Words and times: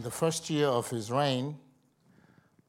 In 0.00 0.04
the 0.04 0.10
first 0.10 0.48
year 0.48 0.68
of 0.68 0.88
his 0.88 1.10
reign, 1.10 1.58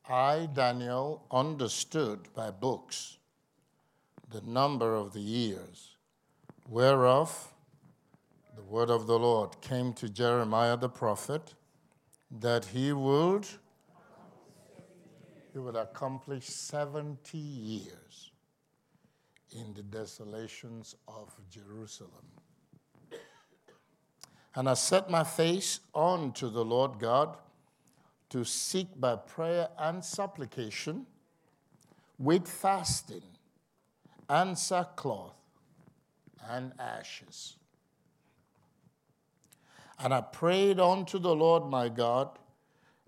I, 0.06 0.50
Daniel, 0.54 1.26
understood 1.32 2.28
by 2.36 2.52
books 2.52 3.20
the 4.30 4.42
number 4.42 4.96
of 4.96 5.14
the 5.14 5.22
years, 5.22 5.96
whereof 6.68 7.54
the 8.54 8.64
word 8.64 8.90
of 8.90 9.08
the 9.08 9.18
Lord 9.18 9.62
came 9.62 9.94
to 9.94 10.10
Jeremiah 10.10 10.76
the 10.76 10.90
prophet 10.90 11.54
that 12.42 12.66
he 12.66 12.92
would 12.92 13.48
he 15.54 15.60
would 15.60 15.78
accomplish 15.78 16.48
70 16.48 17.38
years 17.38 18.32
in 19.52 19.74
the 19.74 19.84
desolations 19.84 20.96
of 21.08 21.34
Jerusalem. 21.50 22.28
And 24.56 24.70
I 24.70 24.74
set 24.74 25.10
my 25.10 25.24
face 25.24 25.80
unto 25.96 26.50
the 26.50 26.66
Lord 26.66 27.00
God 27.00 27.38
to 28.30 28.44
seek 28.44 28.88
by 29.00 29.16
prayer 29.16 29.70
and 29.78 30.04
supplication 30.04 31.06
with 32.18 32.48
fasting 32.48 33.24
and 34.30 34.58
sackcloth 34.58 35.36
and 36.50 36.74
ashes. 36.80 37.56
And 40.00 40.14
I 40.14 40.22
prayed 40.22 40.80
unto 40.80 41.20
the 41.20 41.36
Lord 41.36 41.70
my 41.70 41.90
God 41.90 42.30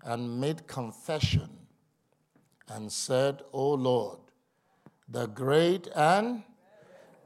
and 0.04 0.40
made 0.40 0.66
confession 0.66 1.48
and 2.68 2.90
said, 2.90 3.42
O 3.52 3.70
Lord, 3.70 4.18
the 5.08 5.26
great 5.26 5.88
and 5.94 6.42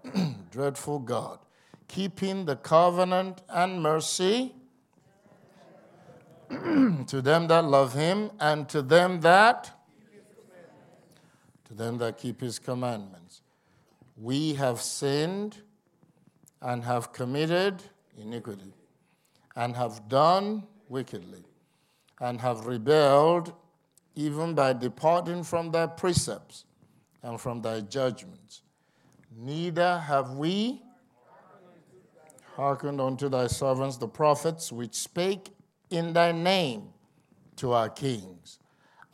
dreadful 0.50 1.00
God, 1.00 1.38
keeping 1.88 2.44
the 2.44 2.56
covenant 2.56 3.42
and 3.48 3.82
mercy 3.82 4.54
to 6.50 7.20
them 7.20 7.48
that 7.48 7.64
love 7.64 7.94
him 7.94 8.30
and 8.38 8.68
to 8.68 8.82
them 8.82 9.20
that 9.20 9.74
to 11.66 11.74
them 11.74 11.98
that 11.98 12.16
keep 12.16 12.40
his 12.40 12.58
commandments. 12.58 13.42
We 14.16 14.54
have 14.54 14.80
sinned 14.80 15.58
and 16.62 16.82
have 16.84 17.12
committed 17.12 17.82
iniquity 18.16 18.72
and 19.54 19.76
have 19.76 20.08
done 20.08 20.64
wickedly 20.88 21.44
and 22.20 22.40
have 22.40 22.66
rebelled 22.66 23.52
even 24.14 24.54
by 24.54 24.72
departing 24.72 25.44
from 25.44 25.70
thy 25.70 25.86
precepts 25.86 26.64
and 27.22 27.40
from 27.40 27.62
thy 27.62 27.80
judgments. 27.80 28.62
Neither 29.36 29.98
have 29.98 30.32
we 30.32 30.82
hearkened 32.58 33.00
unto 33.00 33.28
thy 33.28 33.46
servants 33.46 33.98
the 33.98 34.08
prophets 34.08 34.72
which 34.72 34.92
spake 34.92 35.50
in 35.90 36.12
thy 36.12 36.32
name 36.32 36.88
to 37.54 37.70
our 37.72 37.88
kings, 37.88 38.58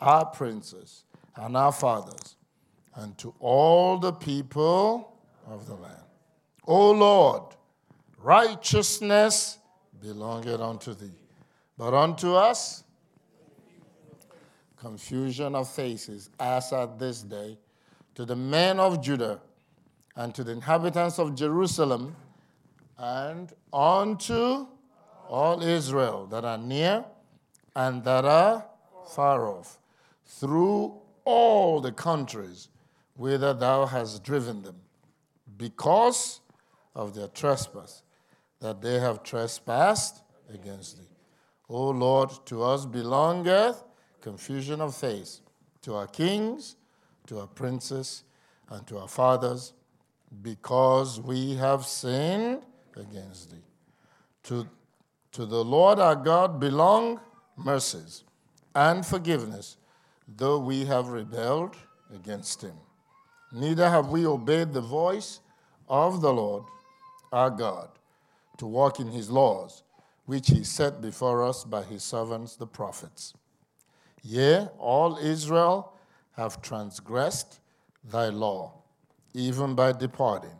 our 0.00 0.24
princes, 0.24 1.04
and 1.36 1.54
our 1.54 1.70
fathers, 1.70 2.36
and 2.94 3.18
to 3.18 3.34
all 3.40 3.98
the 3.98 4.12
people 4.12 5.20
of 5.46 5.66
the 5.66 5.74
land. 5.74 6.08
O 6.66 6.90
Lord, 6.92 7.42
righteousness 8.16 9.58
belongeth 10.00 10.60
unto 10.60 10.94
thee, 10.94 11.20
but 11.76 11.92
unto 11.92 12.32
us 12.32 12.82
confusion 14.78 15.54
of 15.54 15.68
faces, 15.68 16.30
as 16.40 16.72
at 16.72 16.98
this 16.98 17.20
day, 17.20 17.58
to 18.14 18.24
the 18.24 18.36
men 18.36 18.80
of 18.80 19.02
Judah 19.02 19.38
and 20.16 20.34
to 20.34 20.44
the 20.44 20.52
inhabitants 20.52 21.18
of 21.18 21.34
Jerusalem, 21.34 22.16
and 22.98 23.52
unto 23.72 24.66
all 25.28 25.62
Israel 25.62 26.26
that 26.26 26.44
are 26.44 26.58
near 26.58 27.04
and 27.74 28.04
that 28.04 28.24
are 28.24 28.66
far 29.14 29.46
off, 29.46 29.78
through 30.26 30.94
all 31.24 31.80
the 31.80 31.92
countries 31.92 32.68
whither 33.16 33.54
thou 33.54 33.86
hast 33.86 34.22
driven 34.22 34.62
them, 34.62 34.76
because 35.56 36.40
of 36.94 37.14
their 37.14 37.28
trespass, 37.28 38.02
that 38.60 38.80
they 38.80 38.98
have 38.98 39.22
trespassed 39.22 40.22
against 40.52 40.98
thee. 40.98 41.08
O 41.68 41.90
Lord, 41.90 42.30
to 42.46 42.62
us 42.62 42.86
belongeth 42.86 43.82
confusion 44.20 44.80
of 44.80 44.94
face, 44.94 45.40
to 45.82 45.94
our 45.94 46.06
kings, 46.06 46.76
to 47.26 47.40
our 47.40 47.46
princes, 47.46 48.24
and 48.68 48.86
to 48.86 48.98
our 48.98 49.08
fathers, 49.08 49.74
because 50.42 51.20
we 51.20 51.54
have 51.56 51.84
sinned 51.84 52.62
against 52.96 53.50
thee. 53.50 53.64
To, 54.44 54.66
to 55.32 55.46
the 55.46 55.64
Lord 55.64 55.98
our 55.98 56.16
God 56.16 56.60
belong 56.60 57.20
mercies 57.56 58.24
and 58.74 59.04
forgiveness, 59.04 59.76
though 60.36 60.58
we 60.58 60.84
have 60.84 61.08
rebelled 61.08 61.76
against 62.14 62.62
him. 62.62 62.74
Neither 63.52 63.88
have 63.88 64.08
we 64.08 64.26
obeyed 64.26 64.72
the 64.72 64.80
voice 64.80 65.40
of 65.88 66.20
the 66.20 66.32
Lord 66.32 66.64
our 67.32 67.50
God 67.50 67.88
to 68.58 68.66
walk 68.66 69.00
in 69.00 69.08
his 69.08 69.30
laws, 69.30 69.82
which 70.26 70.48
he 70.48 70.64
set 70.64 71.00
before 71.00 71.44
us 71.44 71.64
by 71.64 71.82
his 71.82 72.02
servants 72.02 72.56
the 72.56 72.66
prophets. 72.66 73.34
Yea, 74.22 74.68
all 74.78 75.18
Israel 75.18 75.92
have 76.32 76.62
transgressed 76.62 77.60
thy 78.02 78.28
law, 78.28 78.72
even 79.34 79.74
by 79.74 79.92
departing, 79.92 80.58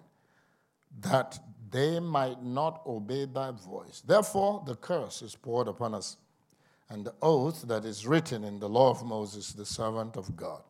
that 1.01 1.39
they 1.75 1.99
might 1.99 2.41
not 2.41 2.83
obey 2.87 3.25
thy 3.25 3.51
voice. 3.51 4.01
Therefore, 4.07 4.63
the 4.65 4.77
curse 4.77 5.23
is 5.23 5.35
poured 5.35 5.67
upon 5.67 5.93
us, 5.93 6.17
and 6.89 7.05
the 7.05 7.15
oath 7.21 7.63
that 7.67 7.85
is 7.85 8.07
written 8.07 8.45
in 8.45 8.61
the 8.61 8.69
law 8.69 8.91
of 8.91 9.05
Moses, 9.05 9.53
the 9.53 9.67
servant 9.67 10.17
of 10.17 10.37
God, 10.37 10.63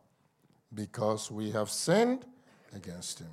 because 0.72 1.30
we 1.30 1.50
have 1.50 1.68
sinned 1.68 2.24
against 2.74 3.18
him. 3.18 3.28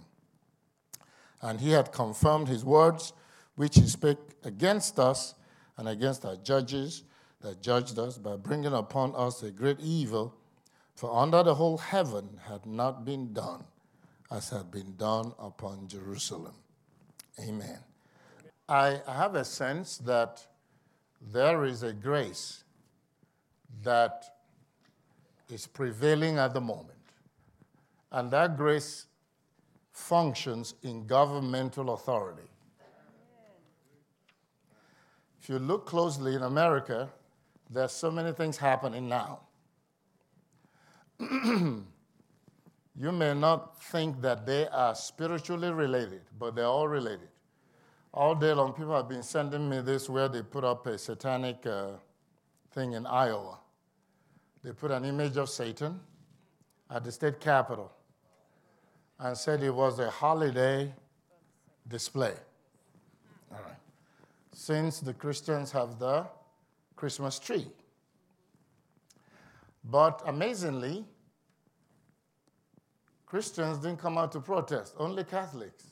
And 1.42 1.62
he 1.62 1.72
had 1.72 1.94
confirmed 1.94 2.50
his 2.50 2.66
words, 2.66 3.14
which 3.56 3.76
he 3.76 3.88
spake 3.88 4.20
against 4.44 5.00
us 5.00 5.36
and 5.78 5.88
against 5.88 6.26
our 6.26 6.36
judges 6.36 7.04
that 7.40 7.62
judged 7.62 7.98
us 7.98 8.18
by 8.18 8.36
bringing 8.36 8.74
upon 8.74 9.16
us 9.16 9.44
a 9.44 9.50
great 9.50 9.80
evil. 9.80 10.36
For 10.98 11.18
under 11.18 11.42
the 11.42 11.56
whole 11.56 11.78
heaven 11.78 12.38
had 12.50 12.66
not 12.66 13.06
been 13.06 13.32
done 13.32 13.64
as 14.30 14.50
had 14.50 14.72
been 14.72 14.98
done 14.98 15.32
upon 15.40 15.88
Jerusalem. 15.88 16.56
Amen. 17.40 17.80
I 18.68 19.02
have 19.08 19.36
a 19.36 19.46
sense 19.46 19.98
that 20.00 20.46
there 21.32 21.66
is 21.66 21.84
a 21.84 21.94
grace 21.94 22.64
that 23.84 24.26
is 25.50 25.68
prevailing 25.68 26.38
at 26.38 26.54
the 26.54 26.62
moment. 26.62 26.98
And 28.12 28.32
that 28.32 28.58
grace 28.58 29.08
functions 29.92 30.76
in 30.84 31.06
governmental 31.06 31.94
authority. 31.94 32.48
If 35.42 35.50
you 35.50 35.60
look 35.60 35.86
closely 35.86 36.36
in 36.36 36.44
America, 36.44 37.10
there's 37.70 37.92
so 37.92 38.12
many 38.12 38.32
things 38.32 38.58
happening 38.58 39.10
now. 39.10 39.40
you 42.96 43.12
may 43.12 43.34
not 43.34 43.82
think 43.84 44.22
that 44.22 44.46
they 44.46 44.68
are 44.68 44.94
spiritually 44.96 45.72
related, 45.72 46.22
but 46.38 46.56
they're 46.56 46.66
all 46.66 46.88
related. 46.88 47.30
All 48.14 48.36
day 48.36 48.54
long, 48.54 48.74
people 48.74 48.96
have 48.96 49.08
been 49.08 49.24
sending 49.24 49.70
me 49.70 49.80
this 49.80 50.10
where 50.10 50.28
they 50.28 50.42
put 50.42 50.64
up 50.66 50.86
a 50.88 50.98
satanic 50.98 51.66
uh, 51.66 51.92
thing 52.74 52.94
in 52.94 53.06
Iowa. 53.06 53.60
They 54.64 54.74
put 54.74 54.92
an 54.92 55.06
image 55.06 55.38
of 55.38 55.50
Satan 55.50 56.00
at 56.90 57.04
the 57.04 57.12
state 57.12 57.40
capitol 57.40 57.92
and 59.20 59.38
said 59.38 59.64
it 59.64 59.74
was 59.74 60.00
a 60.00 60.10
holiday 60.10 60.94
display. 61.88 62.34
All 63.52 63.60
right. 63.60 63.78
Since 64.52 65.00
the 65.00 65.14
Christians 65.14 65.72
have 65.72 65.98
the 65.98 66.26
Christmas 66.96 67.40
tree. 67.40 67.68
But 69.84 70.22
amazingly, 70.26 71.06
Christians 73.32 73.78
didn't 73.78 74.00
come 74.00 74.18
out 74.18 74.34
to 74.34 74.42
protest, 74.42 74.94
only 74.98 75.24
Catholics. 75.24 75.86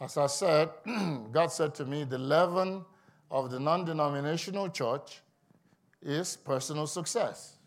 As 0.00 0.16
I 0.16 0.26
said, 0.26 0.70
God 1.32 1.52
said 1.52 1.76
to 1.76 1.84
me, 1.84 2.02
the 2.02 2.18
leaven 2.18 2.84
of 3.30 3.52
the 3.52 3.60
non 3.60 3.84
denominational 3.84 4.68
church 4.68 5.20
is 6.02 6.36
personal 6.36 6.88
success. 6.88 7.58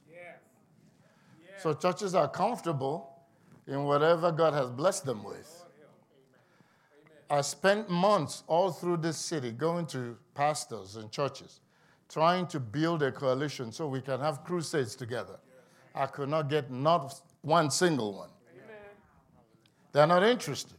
So 1.59 1.73
churches 1.73 2.13
are 2.13 2.27
comfortable 2.27 3.09
in 3.65 3.85
whatever 3.85 4.29
God 4.29 4.53
has 4.53 4.69
blessed 4.69 5.05
them 5.05 5.23
with. 5.23 5.63
I 7.29 7.39
spent 7.39 7.89
months 7.89 8.43
all 8.47 8.69
through 8.69 8.97
this 8.97 9.15
city 9.15 9.51
going 9.51 9.85
to 9.87 10.17
pastors 10.35 10.97
and 10.97 11.09
churches, 11.09 11.61
trying 12.09 12.47
to 12.47 12.59
build 12.59 13.01
a 13.01 13.13
coalition 13.13 13.71
so 13.71 13.87
we 13.87 14.01
can 14.01 14.19
have 14.19 14.43
crusades 14.43 14.93
together. 14.97 15.39
I 15.95 16.07
could 16.07 16.29
not 16.29 16.49
get 16.49 16.71
not 16.71 17.21
one 17.41 17.69
single 17.69 18.13
one. 18.13 18.29
They're 19.91 20.07
not 20.07 20.23
interested. 20.23 20.77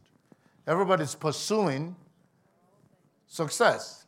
Everybody's 0.67 1.15
pursuing 1.15 1.95
success. 3.27 4.05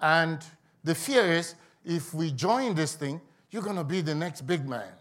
And 0.00 0.44
the 0.82 0.94
fear 0.94 1.24
is 1.24 1.54
if 1.84 2.12
we 2.12 2.30
join 2.30 2.74
this 2.74 2.94
thing, 2.94 3.20
you're 3.50 3.62
going 3.62 3.76
to 3.76 3.84
be 3.84 4.02
the 4.02 4.14
next 4.14 4.42
big 4.42 4.68
man. 4.68 4.92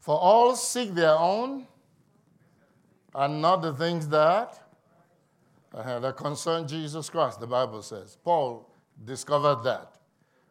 For 0.00 0.18
all 0.18 0.56
seek 0.56 0.94
their 0.94 1.16
own 1.16 1.66
and 3.14 3.40
not 3.40 3.62
the 3.62 3.72
things 3.72 4.08
that, 4.08 4.60
uh, 5.72 6.00
that 6.00 6.16
concern 6.16 6.66
Jesus 6.66 7.08
Christ, 7.08 7.40
the 7.40 7.46
Bible 7.46 7.82
says. 7.82 8.18
Paul 8.24 8.68
discovered 9.04 9.62
that. 9.64 9.93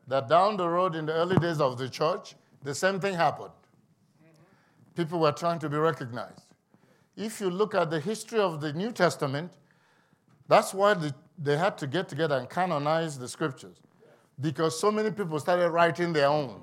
That 0.07 0.27
down 0.27 0.57
the 0.57 0.67
road 0.67 0.95
in 0.95 1.05
the 1.05 1.13
early 1.13 1.37
days 1.37 1.61
of 1.61 1.77
the 1.77 1.89
church, 1.89 2.35
the 2.63 2.75
same 2.75 2.99
thing 2.99 3.15
happened. 3.15 3.51
People 4.95 5.19
were 5.19 5.31
trying 5.31 5.59
to 5.59 5.69
be 5.69 5.77
recognized. 5.77 6.41
If 7.15 7.39
you 7.39 7.49
look 7.49 7.73
at 7.75 7.89
the 7.89 7.99
history 7.99 8.39
of 8.39 8.61
the 8.61 8.73
New 8.73 8.91
Testament, 8.91 9.51
that's 10.47 10.73
why 10.73 10.93
the, 10.93 11.13
they 11.37 11.57
had 11.57 11.77
to 11.79 11.87
get 11.87 12.09
together 12.09 12.35
and 12.37 12.49
canonize 12.49 13.17
the 13.17 13.27
scriptures. 13.27 13.77
Because 14.39 14.79
so 14.79 14.91
many 14.91 15.11
people 15.11 15.39
started 15.39 15.69
writing 15.69 16.11
their 16.11 16.27
own. 16.27 16.61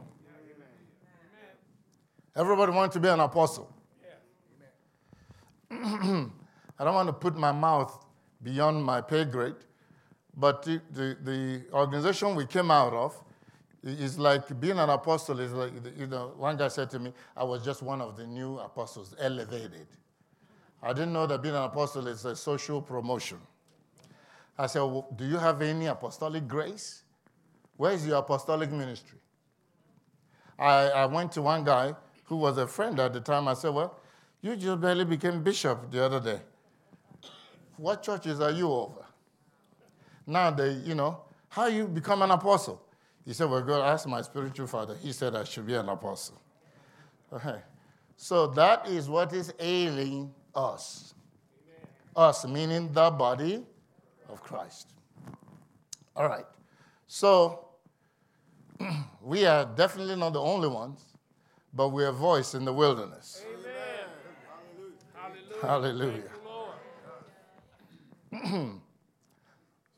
Everybody 2.37 2.73
wanted 2.73 2.93
to 2.93 3.01
be 3.01 3.09
an 3.09 3.21
apostle. 3.21 3.75
I 5.71 6.85
don't 6.85 6.95
want 6.95 7.09
to 7.09 7.13
put 7.13 7.37
my 7.37 7.53
mouth 7.53 8.05
beyond 8.43 8.85
my 8.85 9.01
pay 9.01 9.25
grade, 9.25 9.55
but 10.37 10.63
the, 10.63 10.81
the, 10.93 11.17
the 11.23 11.63
organization 11.73 12.35
we 12.35 12.47
came 12.47 12.71
out 12.71 12.93
of 12.93 13.23
is 13.83 14.19
like 14.19 14.61
being 14.61 14.79
an 14.79 14.91
apostle 14.91 15.41
is 15.41 15.53
like, 15.53 15.73
you 15.97 16.07
know, 16.07 16.33
one 16.37 16.57
guy 16.57 16.69
said 16.69 16.91
to 16.91 16.99
me, 16.99 17.13
I 17.37 17.45
was 17.45 17.65
just 17.65 17.83
one 17.83 18.01
of 18.01 18.17
the 18.17 18.27
new 18.27 18.59
apostles, 18.59 19.15
elevated. 19.19 19.87
I 20.83 20.93
didn't 20.93 21.13
know 21.13 21.27
that 21.27 21.43
being 21.43 21.55
an 21.55 21.63
apostle 21.65 22.07
is 22.07 22.25
a 22.25 22.37
social 22.37 22.81
promotion. 22.83 23.39
I 24.59 24.67
said, 24.67 24.81
well, 24.81 25.09
Do 25.17 25.25
you 25.25 25.39
have 25.39 25.63
any 25.63 25.87
apostolic 25.87 26.47
grace? 26.47 27.03
Where 27.77 27.93
is 27.93 28.07
your 28.07 28.19
apostolic 28.19 28.71
ministry? 28.71 29.19
I, 30.59 30.91
I 30.91 31.07
went 31.07 31.33
to 31.33 31.43
one 31.43 31.65
guy 31.65 31.95
who 32.25 32.37
was 32.37 32.59
a 32.59 32.67
friend 32.67 33.01
at 33.01 33.15
the 33.15 33.21
time. 33.21 33.49
I 33.49 33.55
said, 33.55 33.73
Well, 33.73 33.99
you 34.43 34.57
just 34.57 34.81
barely 34.81 35.07
became 35.07 35.43
bishop 35.43 35.91
the 35.91 36.05
other 36.05 36.21
day. 36.21 36.41
What 37.79 38.03
churches 38.03 38.41
are 38.41 38.51
you 38.51 38.71
over? 38.71 39.07
Now 40.27 40.51
they, 40.51 40.73
you 40.73 40.95
know, 40.95 41.23
how 41.49 41.67
you 41.67 41.89
become 41.89 42.21
an 42.21 42.31
apostle? 42.31 42.83
He 43.31 43.35
said, 43.35 43.49
Well, 43.49 43.63
go 43.63 43.81
ask 43.81 44.09
my 44.09 44.23
spiritual 44.23 44.67
father. 44.67 44.97
He 45.01 45.13
said 45.13 45.37
I 45.37 45.45
should 45.45 45.65
be 45.65 45.75
an 45.75 45.89
apostle. 45.89 46.43
Okay. 47.33 47.61
So 48.17 48.49
that 48.49 48.89
is 48.89 49.09
what 49.09 49.33
is 49.33 49.55
ailing 49.61 50.35
us. 50.53 51.15
Us, 52.17 52.45
meaning 52.45 52.93
the 52.93 53.09
body 53.09 53.63
of 54.29 54.43
Christ. 54.43 54.89
All 56.17 56.29
right. 56.29 56.45
So 57.07 57.69
we 59.23 59.47
are 59.47 59.65
definitely 59.65 60.17
not 60.17 60.33
the 60.33 60.41
only 60.41 60.67
ones, 60.67 61.05
but 61.73 61.91
we're 61.91 62.09
a 62.09 62.13
voice 62.13 62.55
in 62.57 62.65
the 62.65 62.73
wilderness. 62.73 63.45
Amen. 63.47 64.09
Hallelujah. 65.63 66.25
Hallelujah. 68.33 68.73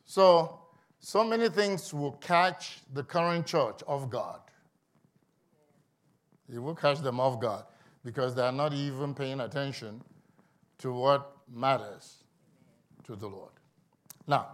So, 0.05 0.62
so 1.05 1.25
many 1.25 1.49
things 1.49 1.93
will 1.93 2.13
catch 2.13 2.79
the 2.95 3.03
current 3.03 3.45
church 3.45 3.81
off 3.89 4.09
guard. 4.09 4.41
It 6.51 6.61
will 6.61 6.77
catch 6.77 7.01
them 7.01 7.19
off 7.19 7.41
guard 7.41 7.65
because 8.05 8.37
they 8.37 8.43
are 8.43 8.53
not 8.53 8.73
even 8.73 9.13
paying 9.13 9.41
attention 9.41 10.01
to 10.79 10.93
what 10.93 11.37
matters 11.53 12.19
to 13.05 13.17
the 13.17 13.27
Lord. 13.27 13.51
Now, 14.29 14.47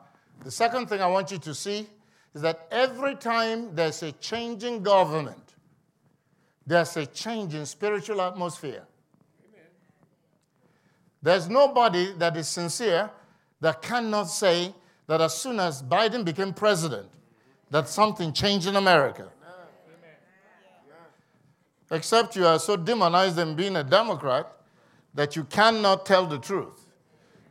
the 0.43 0.51
second 0.51 0.89
thing 0.89 1.03
I 1.03 1.07
want 1.07 1.31
you 1.31 1.39
to 1.39 1.55
see 1.55 1.87
is 2.35 2.41
that 2.41 2.67
every 2.71 3.17
time 3.17 3.75
there's 3.75 4.03
a 4.03 4.13
change 4.13 4.65
in 4.65 4.83
government, 4.83 5.55
there's 6.67 6.97
a 6.97 7.05
change 7.05 7.55
in 7.55 7.67
spiritual 7.67 8.23
atmosphere. 8.23 8.87
There's 11.21 11.51
nobody 11.51 12.15
that 12.15 12.39
is 12.39 12.49
sincere 12.49 13.11
that 13.61 13.83
cannot 13.83 14.25
say 14.25 14.73
that 15.09 15.23
as 15.23 15.35
soon 15.35 15.59
as 15.59 15.83
Biden 15.83 16.25
became 16.25 16.53
president, 16.53 17.09
that 17.71 17.89
something 17.89 18.33
changed 18.33 18.69
in 18.69 18.77
America. 18.77 19.29
Except 21.91 22.37
you 22.37 22.47
are 22.47 22.59
so 22.59 22.77
demonized 22.77 23.39
in 23.39 23.57
being 23.57 23.77
a 23.77 23.83
Democrat 23.83 24.47
that 25.15 25.35
you 25.35 25.45
cannot 25.45 26.05
tell 26.05 26.27
the 26.27 26.39
truth. 26.39 26.87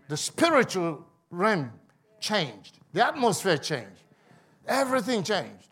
The 0.07 0.15
spiritual 0.15 1.05
realm 1.31 1.71
changed, 2.19 2.79
the 2.93 3.05
atmosphere 3.05 3.57
changed, 3.57 4.03
everything 4.67 5.23
changed. 5.23 5.67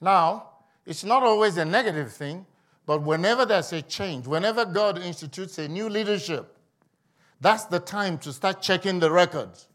Now, 0.00 0.50
it's 0.86 1.04
not 1.04 1.24
always 1.24 1.56
a 1.56 1.64
negative 1.64 2.12
thing, 2.12 2.46
but 2.86 3.02
whenever 3.02 3.44
there's 3.44 3.72
a 3.72 3.82
change, 3.82 4.26
whenever 4.26 4.64
God 4.64 4.98
institutes 4.98 5.58
a 5.58 5.66
new 5.66 5.88
leadership, 5.88 6.56
that's 7.40 7.64
the 7.64 7.80
time 7.80 8.18
to 8.18 8.32
start 8.32 8.62
checking 8.62 9.00
the 9.00 9.10
records 9.10 9.66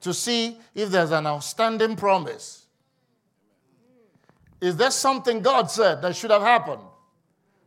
to 0.00 0.14
see 0.14 0.58
if 0.74 0.90
there's 0.90 1.10
an 1.10 1.26
outstanding 1.26 1.96
promise. 1.96 2.66
Is 4.60 4.76
there 4.76 4.90
something 4.90 5.40
God 5.40 5.70
said 5.70 6.02
that 6.02 6.16
should 6.16 6.30
have 6.30 6.42
happened 6.42 6.82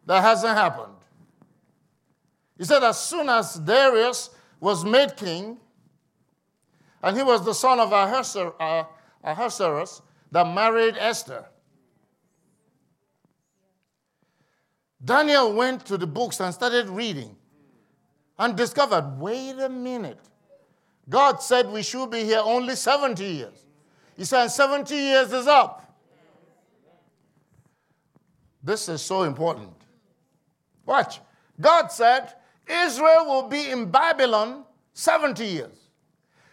that 0.05 0.21
hasn't 0.21 0.57
happened? 0.57 0.93
He 2.57 2.65
said, 2.65 2.83
as 2.83 2.99
soon 2.99 3.29
as 3.29 3.55
Darius 3.55 4.31
was 4.59 4.83
made 4.83 5.15
king, 5.15 5.57
and 7.01 7.15
he 7.15 7.23
was 7.23 7.45
the 7.45 7.53
son 7.53 7.79
of 7.79 7.93
uh, 7.93 8.83
Ahasuerus 9.23 10.01
that 10.31 10.53
married 10.53 10.95
Esther. 10.97 11.45
Daniel 15.03 15.53
went 15.53 15.85
to 15.85 15.97
the 15.97 16.07
books 16.07 16.41
and 16.41 16.53
started 16.53 16.89
reading 16.89 17.35
and 18.37 18.55
discovered 18.55 19.17
wait 19.17 19.57
a 19.59 19.69
minute. 19.69 20.19
God 21.09 21.41
said 21.41 21.71
we 21.71 21.81
should 21.81 22.11
be 22.11 22.23
here 22.23 22.41
only 22.43 22.75
70 22.75 23.23
years. 23.25 23.65
He 24.15 24.25
said 24.25 24.47
70 24.47 24.95
years 24.95 25.33
is 25.33 25.47
up. 25.47 25.97
This 28.61 28.87
is 28.89 29.01
so 29.01 29.23
important. 29.23 29.73
Watch. 30.85 31.19
God 31.59 31.87
said 31.87 32.33
Israel 32.67 33.25
will 33.25 33.47
be 33.47 33.69
in 33.69 33.89
Babylon 33.89 34.65
70 34.93 35.45
years. 35.45 35.89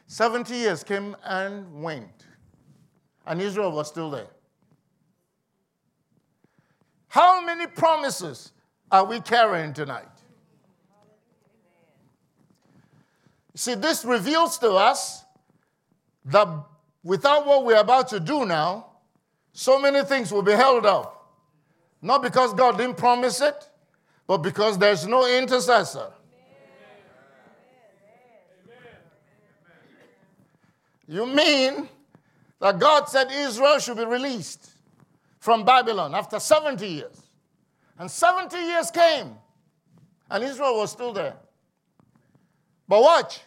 70 0.07 0.55
years 0.55 0.85
came 0.85 1.17
and 1.25 1.83
went, 1.83 2.27
and 3.27 3.43
Israel 3.43 3.73
was 3.73 3.89
still 3.89 4.11
there. 4.11 4.29
How 7.09 7.45
many 7.45 7.67
promises 7.67 8.53
are 8.91 9.05
we 9.05 9.21
carrying 9.21 9.73
tonight? 9.73 10.16
See, 13.57 13.75
this 13.75 14.05
reveals 14.05 14.59
to 14.59 14.73
us 14.73 15.25
that 16.27 16.47
without 17.03 17.47
what 17.47 17.65
we're 17.65 17.81
about 17.81 18.09
to 18.09 18.21
do 18.21 18.45
now, 18.45 18.87
so 19.55 19.79
many 19.79 20.03
things 20.05 20.31
will 20.31 20.43
be 20.43 20.53
held 20.53 20.85
up. 20.85 21.33
Not 22.03 22.23
because 22.23 22.53
God 22.53 22.77
didn't 22.77 22.99
promise 22.99 23.41
it, 23.41 23.67
but 24.27 24.39
because 24.39 24.77
there's 24.77 25.07
no 25.07 25.27
intercessor. 25.27 26.13
You 31.09 31.25
mean 31.25 31.89
that 32.61 32.79
God 32.79 33.09
said 33.09 33.29
Israel 33.33 33.79
should 33.79 33.97
be 33.97 34.05
released 34.05 34.69
from 35.39 35.65
Babylon 35.65 36.15
after 36.15 36.39
70 36.39 36.87
years? 36.87 37.23
And 37.99 38.11
70 38.11 38.55
years 38.59 38.91
came, 38.91 39.35
and 40.31 40.45
Israel 40.45 40.77
was 40.77 40.91
still 40.91 41.15
there. 41.15 41.37
But 42.89 43.03
watch. 43.03 43.41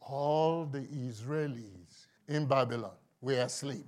All 0.00 0.66
the 0.66 0.80
Israelis 0.80 2.06
in 2.28 2.46
Babylon 2.46 2.92
were 3.20 3.34
asleep. 3.34 3.86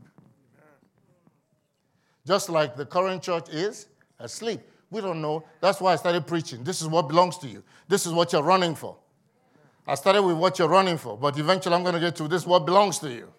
Just 2.27 2.49
like 2.51 2.77
the 2.77 2.85
current 2.85 3.23
church 3.23 3.49
is 3.51 3.89
asleep. 4.19 4.61
We 4.91 5.01
don't 5.01 5.21
know. 5.21 5.45
That's 5.61 5.81
why 5.81 5.93
I 5.93 5.97
started 5.97 6.27
preaching. 6.27 6.65
This 6.65 6.81
is 6.81 6.89
what 6.89 7.09
belongs 7.09 7.39
to 7.39 7.47
you. 7.47 7.63
This 7.89 8.07
is 8.07 8.13
what 8.13 8.33
you're 8.33 8.43
running 8.43 8.75
for. 8.75 8.97
I 9.87 9.95
started 9.95 10.23
with 10.23 10.37
what 10.37 10.59
you're 10.59 10.69
running 10.69 10.99
for, 10.99 11.17
but 11.17 11.39
eventually 11.39 11.75
I'm 11.75 11.83
going 11.83 11.95
to 11.95 12.01
get 12.01 12.17
to 12.17 12.29
this 12.29 12.47
what 12.47 12.67
belongs 12.67 12.99
to 12.99 13.11
you. 13.11 13.33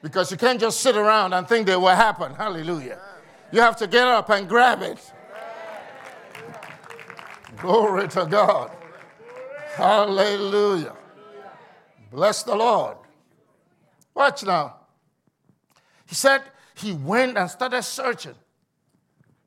Because 0.00 0.30
you 0.30 0.36
can't 0.36 0.60
just 0.60 0.80
sit 0.80 0.96
around 0.96 1.32
and 1.32 1.46
think 1.46 1.66
they 1.66 1.76
will 1.76 1.88
happen. 1.88 2.34
Hallelujah. 2.34 2.98
You 3.52 3.60
have 3.60 3.76
to 3.76 3.86
get 3.86 4.06
up 4.06 4.30
and 4.30 4.48
grab 4.48 4.82
it. 4.82 5.12
Glory 7.56 8.08
to 8.08 8.26
God. 8.26 8.70
Hallelujah. 9.78 10.96
Bless 12.10 12.42
the 12.42 12.56
Lord. 12.56 12.96
Watch 14.12 14.42
now. 14.42 14.74
He 16.04 16.16
said 16.16 16.42
he 16.74 16.94
went 16.94 17.38
and 17.38 17.48
started 17.48 17.84
searching. 17.84 18.34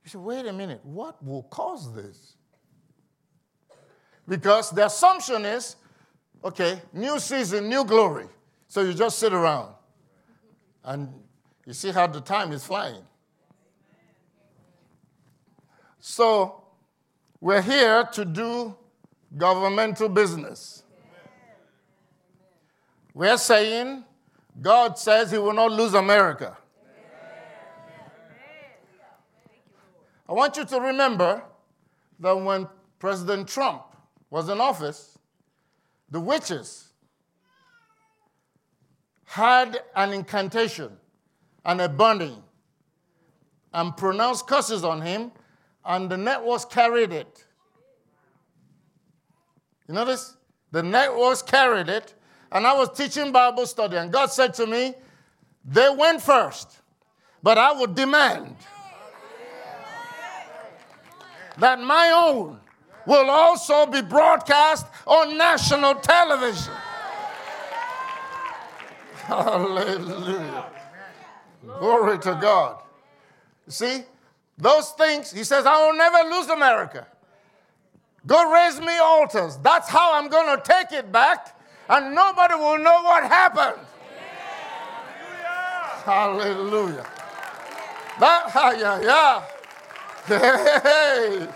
He 0.04 0.10
said, 0.10 0.22
wait 0.22 0.46
a 0.46 0.54
minute, 0.54 0.80
what 0.86 1.22
will 1.22 1.44
cause 1.44 1.94
this? 1.94 2.38
Because 4.26 4.70
the 4.72 4.86
assumption 4.86 5.44
is, 5.44 5.76
okay, 6.46 6.82
new 6.94 7.20
season, 7.20 7.68
new 7.68 7.84
glory. 7.84 8.28
So 8.70 8.84
you 8.84 8.94
just 8.94 9.20
sit 9.20 9.34
around. 9.34 9.74
And 10.86 11.10
you 11.66 11.74
see 11.74 11.92
how 11.92 12.08
the 12.08 12.22
time 12.22 12.54
is 12.54 12.66
flying. 12.66 13.04
So 16.00 16.64
we're 17.42 17.62
here 17.62 18.06
to 18.14 18.24
do 18.24 18.78
governmental 19.38 20.10
business. 20.10 20.84
We're 23.14 23.38
saying 23.38 24.04
God 24.62 24.98
says 24.98 25.32
He 25.32 25.38
will 25.38 25.54
not 25.54 25.72
lose 25.72 25.94
America. 25.94 26.58
I 30.28 30.34
want 30.34 30.56
you 30.56 30.66
to 30.66 30.80
remember 30.80 31.44
that 32.20 32.34
when 32.34 32.68
President 33.00 33.48
Trump 33.48 33.84
was 34.30 34.48
in 34.48 34.62
office, 34.62 35.18
the 36.10 36.20
witches 36.20 36.90
had 39.26 39.82
an 39.96 40.14
incantation 40.14 40.92
and 41.66 41.82
a 41.82 41.90
burning 41.90 42.42
and 43.74 43.96
pronounced 43.96 44.48
curses 44.48 44.84
on 44.84 45.02
him, 45.02 45.32
and 45.86 46.10
the 46.10 46.18
networks 46.18 46.66
carried 46.66 47.12
it. 47.12 47.46
You 49.92 49.96
notice? 49.96 50.38
The 50.72 50.82
networks 50.82 51.42
carried 51.42 51.90
it, 51.90 52.14
and 52.50 52.66
I 52.66 52.72
was 52.72 52.98
teaching 52.98 53.34
Bible 53.34 53.66
study, 53.66 53.98
and 53.98 54.10
God 54.10 54.28
said 54.28 54.54
to 54.54 54.66
me, 54.66 54.94
They 55.66 55.90
went 55.90 56.22
first, 56.22 56.80
but 57.44 57.58
I 57.58 57.74
would 57.74 57.94
demand 57.94 58.56
that 61.58 61.82
my 61.82 62.10
own 62.16 62.62
will 63.06 63.30
also 63.30 63.86
be 63.86 64.02
broadcast 64.02 64.86
on 65.06 65.38
national 65.38 65.96
television. 65.96 66.74
Hallelujah. 69.26 70.68
Glory 71.66 72.18
to 72.20 72.40
God. 72.42 72.82
See, 73.68 74.04
those 74.58 74.92
things, 74.92 75.34
he 75.34 75.44
says, 75.44 75.66
I 75.66 75.86
will 75.86 75.98
never 75.98 76.30
lose 76.30 76.48
America. 76.48 77.08
Go 78.28 78.52
raise 78.52 78.80
me 78.80 78.98
altars. 79.00 79.58
That's 79.58 79.90
how 79.90 80.14
I'm 80.14 80.30
going 80.30 80.56
to 80.56 80.64
take 80.64 80.92
it 80.92 81.12
back, 81.12 81.56
and 81.90 82.14
nobody 82.14 82.56
will 82.56 82.78
know 82.78 83.02
what 83.04 83.24
happened. 83.24 83.86
Hallelujah. 86.04 87.06
That, 88.20 88.52
yeah, 88.80 89.02
yeah. 89.02 89.44
Hey, 90.28 91.48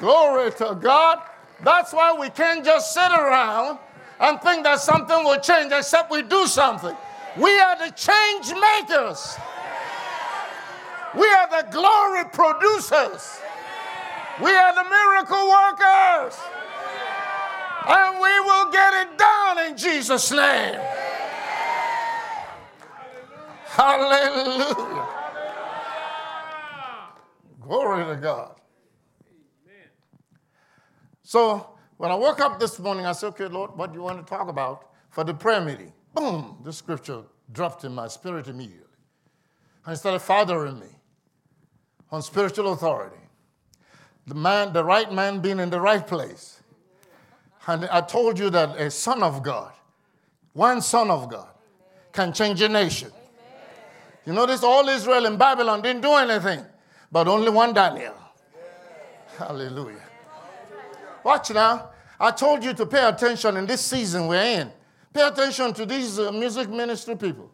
glory 0.00 0.50
to 0.52 0.76
God. 0.80 1.18
That's 1.62 1.92
why 1.92 2.16
we 2.18 2.30
can't 2.30 2.64
just 2.64 2.92
sit 2.92 3.10
around 3.10 3.78
and 4.20 4.40
think 4.40 4.64
that 4.64 4.80
something 4.80 5.24
will 5.24 5.40
change 5.40 5.72
except 5.72 6.10
we 6.10 6.22
do 6.22 6.46
something. 6.46 6.96
We 7.36 7.58
are 7.58 7.76
the 7.78 7.92
change 7.92 8.52
makers. 8.60 9.36
We 11.14 11.26
are 11.26 11.48
the 11.48 11.68
glory 11.70 12.24
producers. 12.32 13.40
We 14.42 14.50
are 14.50 14.74
the 14.74 14.84
miracle 14.84 15.48
workers. 15.48 16.38
And 17.88 18.20
we 18.20 18.40
will 18.40 18.70
get 18.70 18.92
it 18.94 19.16
done 19.16 19.58
Jesus' 19.76 20.30
name. 20.30 20.80
Hallelujah. 23.64 25.06
Glory 27.60 28.14
to 28.14 28.20
God. 28.20 28.60
So 31.22 31.76
when 31.96 32.10
I 32.10 32.14
woke 32.14 32.40
up 32.40 32.60
this 32.60 32.78
morning, 32.78 33.04
I 33.04 33.12
said, 33.12 33.28
okay, 33.28 33.46
Lord, 33.46 33.76
what 33.76 33.92
do 33.92 33.98
you 33.98 34.02
want 34.02 34.24
to 34.24 34.24
talk 34.24 34.48
about 34.48 34.90
for 35.10 35.24
the 35.24 35.34
prayer 35.34 35.60
meeting? 35.60 35.92
Boom, 36.14 36.58
the 36.64 36.72
scripture 36.72 37.22
dropped 37.52 37.84
in 37.84 37.92
my 37.92 38.08
spirit 38.08 38.48
immediately. 38.48 38.86
And 39.84 39.94
it 39.94 39.98
started 39.98 40.20
fathering 40.20 40.78
me 40.78 40.86
on 42.10 42.22
spiritual 42.22 42.72
authority. 42.72 43.16
The 44.26 44.34
man, 44.34 44.72
the 44.72 44.84
right 44.84 45.12
man 45.12 45.40
being 45.40 45.60
in 45.60 45.70
the 45.70 45.80
right 45.80 46.06
place. 46.06 46.55
And 47.66 47.86
I 47.86 48.00
told 48.00 48.38
you 48.38 48.50
that 48.50 48.78
a 48.78 48.90
son 48.90 49.22
of 49.22 49.42
God, 49.42 49.72
one 50.52 50.80
son 50.80 51.10
of 51.10 51.28
God, 51.28 51.48
can 52.12 52.32
change 52.32 52.60
a 52.62 52.68
nation. 52.68 53.10
You 54.24 54.32
notice 54.32 54.62
all 54.62 54.88
Israel 54.88 55.26
and 55.26 55.38
Babylon 55.38 55.82
didn't 55.82 56.02
do 56.02 56.12
anything, 56.12 56.64
but 57.10 57.28
only 57.28 57.50
one 57.50 57.72
Daniel. 57.72 58.14
Hallelujah. 59.38 60.02
Watch 61.22 61.50
now. 61.50 61.90
I 62.18 62.30
told 62.30 62.64
you 62.64 62.72
to 62.72 62.86
pay 62.86 63.06
attention 63.06 63.56
in 63.56 63.66
this 63.66 63.80
season 63.82 64.26
we're 64.26 64.42
in. 64.42 64.72
Pay 65.12 65.26
attention 65.26 65.74
to 65.74 65.84
these 65.84 66.18
uh, 66.18 66.32
music 66.32 66.68
ministry 66.68 67.16
people. 67.16 67.50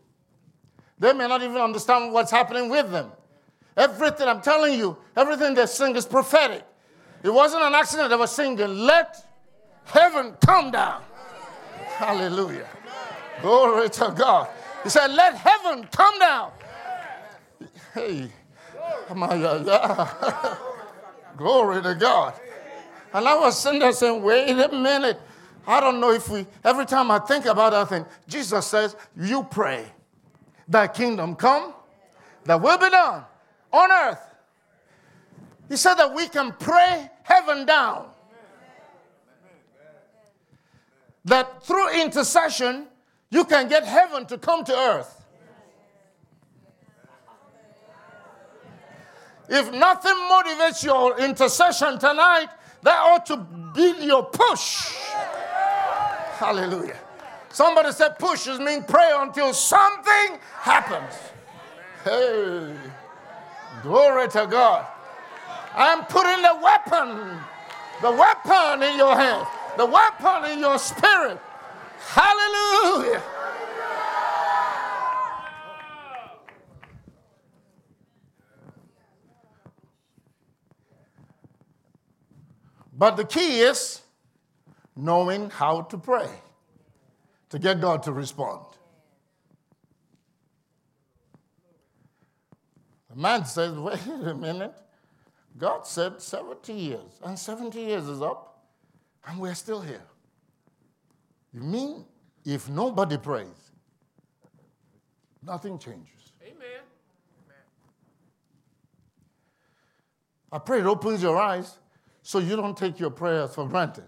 They 0.98 1.12
may 1.12 1.26
not 1.26 1.42
even 1.42 1.56
understand 1.56 2.12
what's 2.12 2.30
happening 2.30 2.68
with 2.68 2.90
them. 2.90 3.10
Everything, 3.76 4.28
I'm 4.28 4.40
telling 4.40 4.78
you, 4.78 4.96
everything 5.16 5.54
they 5.54 5.66
sing 5.66 5.96
is 5.96 6.06
prophetic. 6.06 6.64
It 7.22 7.30
wasn't 7.30 7.62
an 7.62 7.74
accident 7.74 8.10
they 8.10 8.16
were 8.16 8.26
singing, 8.26 8.58
Let 8.58 9.31
heaven 9.84 10.34
come 10.44 10.70
down. 10.70 11.02
Hallelujah. 11.96 12.68
Glory 13.40 13.88
to 13.90 14.14
God. 14.16 14.48
He 14.82 14.88
said, 14.88 15.08
Let 15.08 15.34
heaven 15.36 15.86
come 15.90 16.18
down. 16.18 16.52
Hey. 17.94 18.28
Glory 21.36 21.82
to 21.82 21.94
God. 21.94 22.34
And 23.12 23.28
I 23.28 23.38
was 23.38 23.58
sitting 23.58 23.80
there 23.80 23.92
saying, 23.92 24.22
wait 24.22 24.50
a 24.50 24.68
minute. 24.68 25.20
I 25.66 25.80
don't 25.80 26.00
know 26.00 26.10
if 26.10 26.28
we, 26.28 26.46
every 26.64 26.86
time 26.86 27.10
I 27.10 27.18
think 27.18 27.44
about 27.44 27.72
that 27.72 27.88
thing, 27.88 28.04
Jesus 28.26 28.66
says, 28.66 28.96
You 29.16 29.44
pray, 29.44 29.84
thy 30.66 30.88
kingdom 30.88 31.36
come, 31.36 31.74
that 32.44 32.60
will 32.60 32.78
be 32.78 32.90
done 32.90 33.24
on 33.72 33.92
earth. 33.92 34.18
He 35.68 35.76
said 35.76 35.94
that 35.94 36.12
we 36.12 36.28
can 36.28 36.52
pray 36.58 37.10
heaven 37.22 37.64
down. 37.64 38.11
That 41.24 41.62
through 41.62 42.00
intercession, 42.00 42.86
you 43.30 43.44
can 43.44 43.68
get 43.68 43.84
heaven 43.84 44.26
to 44.26 44.38
come 44.38 44.64
to 44.64 44.76
earth. 44.76 45.24
If 49.48 49.70
nothing 49.72 50.14
motivates 50.30 50.82
your 50.82 51.18
intercession 51.20 51.98
tonight, 51.98 52.48
that 52.82 52.98
ought 52.98 53.26
to 53.26 53.36
be 53.74 54.04
your 54.04 54.24
push. 54.24 54.94
Hallelujah. 56.38 56.98
Somebody 57.50 57.92
said 57.92 58.18
pushes 58.18 58.58
mean 58.58 58.82
pray 58.84 59.10
until 59.14 59.52
something 59.52 60.38
happens. 60.54 61.14
Hey, 62.02 62.74
glory 63.82 64.28
to 64.30 64.46
God. 64.50 64.86
I'm 65.74 66.04
putting 66.06 66.42
the 66.42 66.58
weapon, 66.62 67.38
the 68.00 68.10
weapon 68.10 68.82
in 68.82 68.96
your 68.96 69.14
hand, 69.14 69.46
the 69.76 69.86
weapon 69.86 70.50
in 70.50 70.58
your 70.60 70.78
spirit. 70.78 71.40
Hallelujah. 72.08 73.22
But 83.02 83.16
the 83.16 83.24
key 83.24 83.60
is 83.60 84.02
knowing 84.94 85.50
how 85.50 85.82
to 85.82 85.98
pray 85.98 86.28
to 87.50 87.58
get 87.58 87.80
God 87.80 88.02
to 88.04 88.12
respond. 88.12 88.64
The 93.10 93.16
man 93.16 93.44
says, 93.44 93.72
wait 93.76 94.06
a 94.06 94.34
minute. 94.34 94.74
God 95.58 95.86
said 95.86 96.22
70 96.22 96.72
years, 96.72 97.20
and 97.22 97.38
70 97.38 97.78
years 97.80 98.08
is 98.08 98.22
up, 98.22 98.51
and 99.26 99.38
we're 99.38 99.54
still 99.54 99.80
here. 99.80 100.02
You 101.52 101.60
mean 101.60 102.04
if 102.44 102.68
nobody 102.68 103.18
prays, 103.18 103.46
nothing 105.42 105.78
changes? 105.78 106.32
Amen. 106.42 106.82
I 110.50 110.58
pray 110.58 110.80
it 110.80 110.86
opens 110.86 111.22
your 111.22 111.38
eyes 111.38 111.78
so 112.22 112.38
you 112.38 112.56
don't 112.56 112.76
take 112.76 112.98
your 112.98 113.10
prayers 113.10 113.54
for 113.54 113.68
granted. 113.68 114.04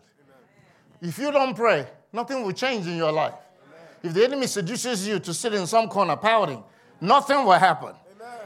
If 1.00 1.18
you 1.18 1.30
don't 1.30 1.54
pray, 1.54 1.86
nothing 2.12 2.42
will 2.44 2.52
change 2.52 2.86
in 2.86 2.96
your 2.96 3.12
life. 3.12 3.34
If 4.02 4.14
the 4.14 4.24
enemy 4.24 4.46
seduces 4.46 5.06
you 5.06 5.18
to 5.18 5.34
sit 5.34 5.54
in 5.54 5.66
some 5.66 5.88
corner 5.88 6.16
pouting, 6.16 6.62
nothing 7.00 7.44
will 7.44 7.52
happen. 7.52 7.94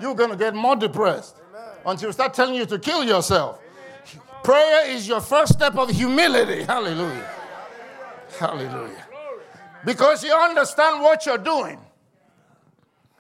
You're 0.00 0.14
going 0.14 0.30
to 0.30 0.36
get 0.36 0.54
more 0.54 0.76
depressed 0.76 1.36
until 1.84 2.08
you 2.08 2.12
start 2.12 2.34
telling 2.34 2.54
you 2.54 2.66
to 2.66 2.78
kill 2.78 3.04
yourself. 3.04 3.60
Prayer 4.48 4.88
is 4.88 5.06
your 5.06 5.20
first 5.20 5.52
step 5.52 5.76
of 5.76 5.90
humility. 5.90 6.62
Hallelujah. 6.62 7.30
Hallelujah. 8.38 9.04
Because 9.84 10.24
you 10.24 10.32
understand 10.32 11.02
what 11.02 11.26
you're 11.26 11.36
doing. 11.36 11.78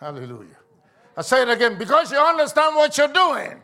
Hallelujah. 0.00 0.56
I 1.14 1.20
say 1.20 1.42
it 1.42 1.50
again 1.50 1.76
because 1.76 2.10
you 2.10 2.16
understand 2.16 2.76
what 2.76 2.96
you're 2.96 3.12
doing. 3.12 3.60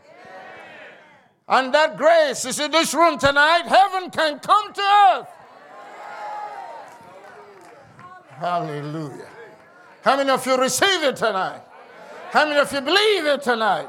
And 1.49 1.73
that 1.73 1.97
grace 1.97 2.44
is 2.44 2.61
in 2.61 2.71
this 2.71 2.92
room 2.92 3.18
tonight. 3.18 3.62
Heaven 3.62 4.11
can 4.11 4.40
come 4.40 4.71
to 4.75 4.83
earth. 4.83 5.28
Hallelujah. 8.28 9.28
How 10.02 10.18
many 10.18 10.28
of 10.28 10.44
you 10.44 10.59
receive 10.59 11.02
it 11.02 11.16
tonight? 11.16 11.62
How 12.28 12.44
many 12.44 12.61
of 12.61 12.71
you 12.71 12.83
believe 12.83 13.25
it 13.25 13.40
tonight? 13.40 13.88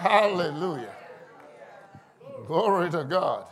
Hallelujah. 0.00 0.97
Glory 2.48 2.88
to 2.88 3.04
God. 3.04 3.44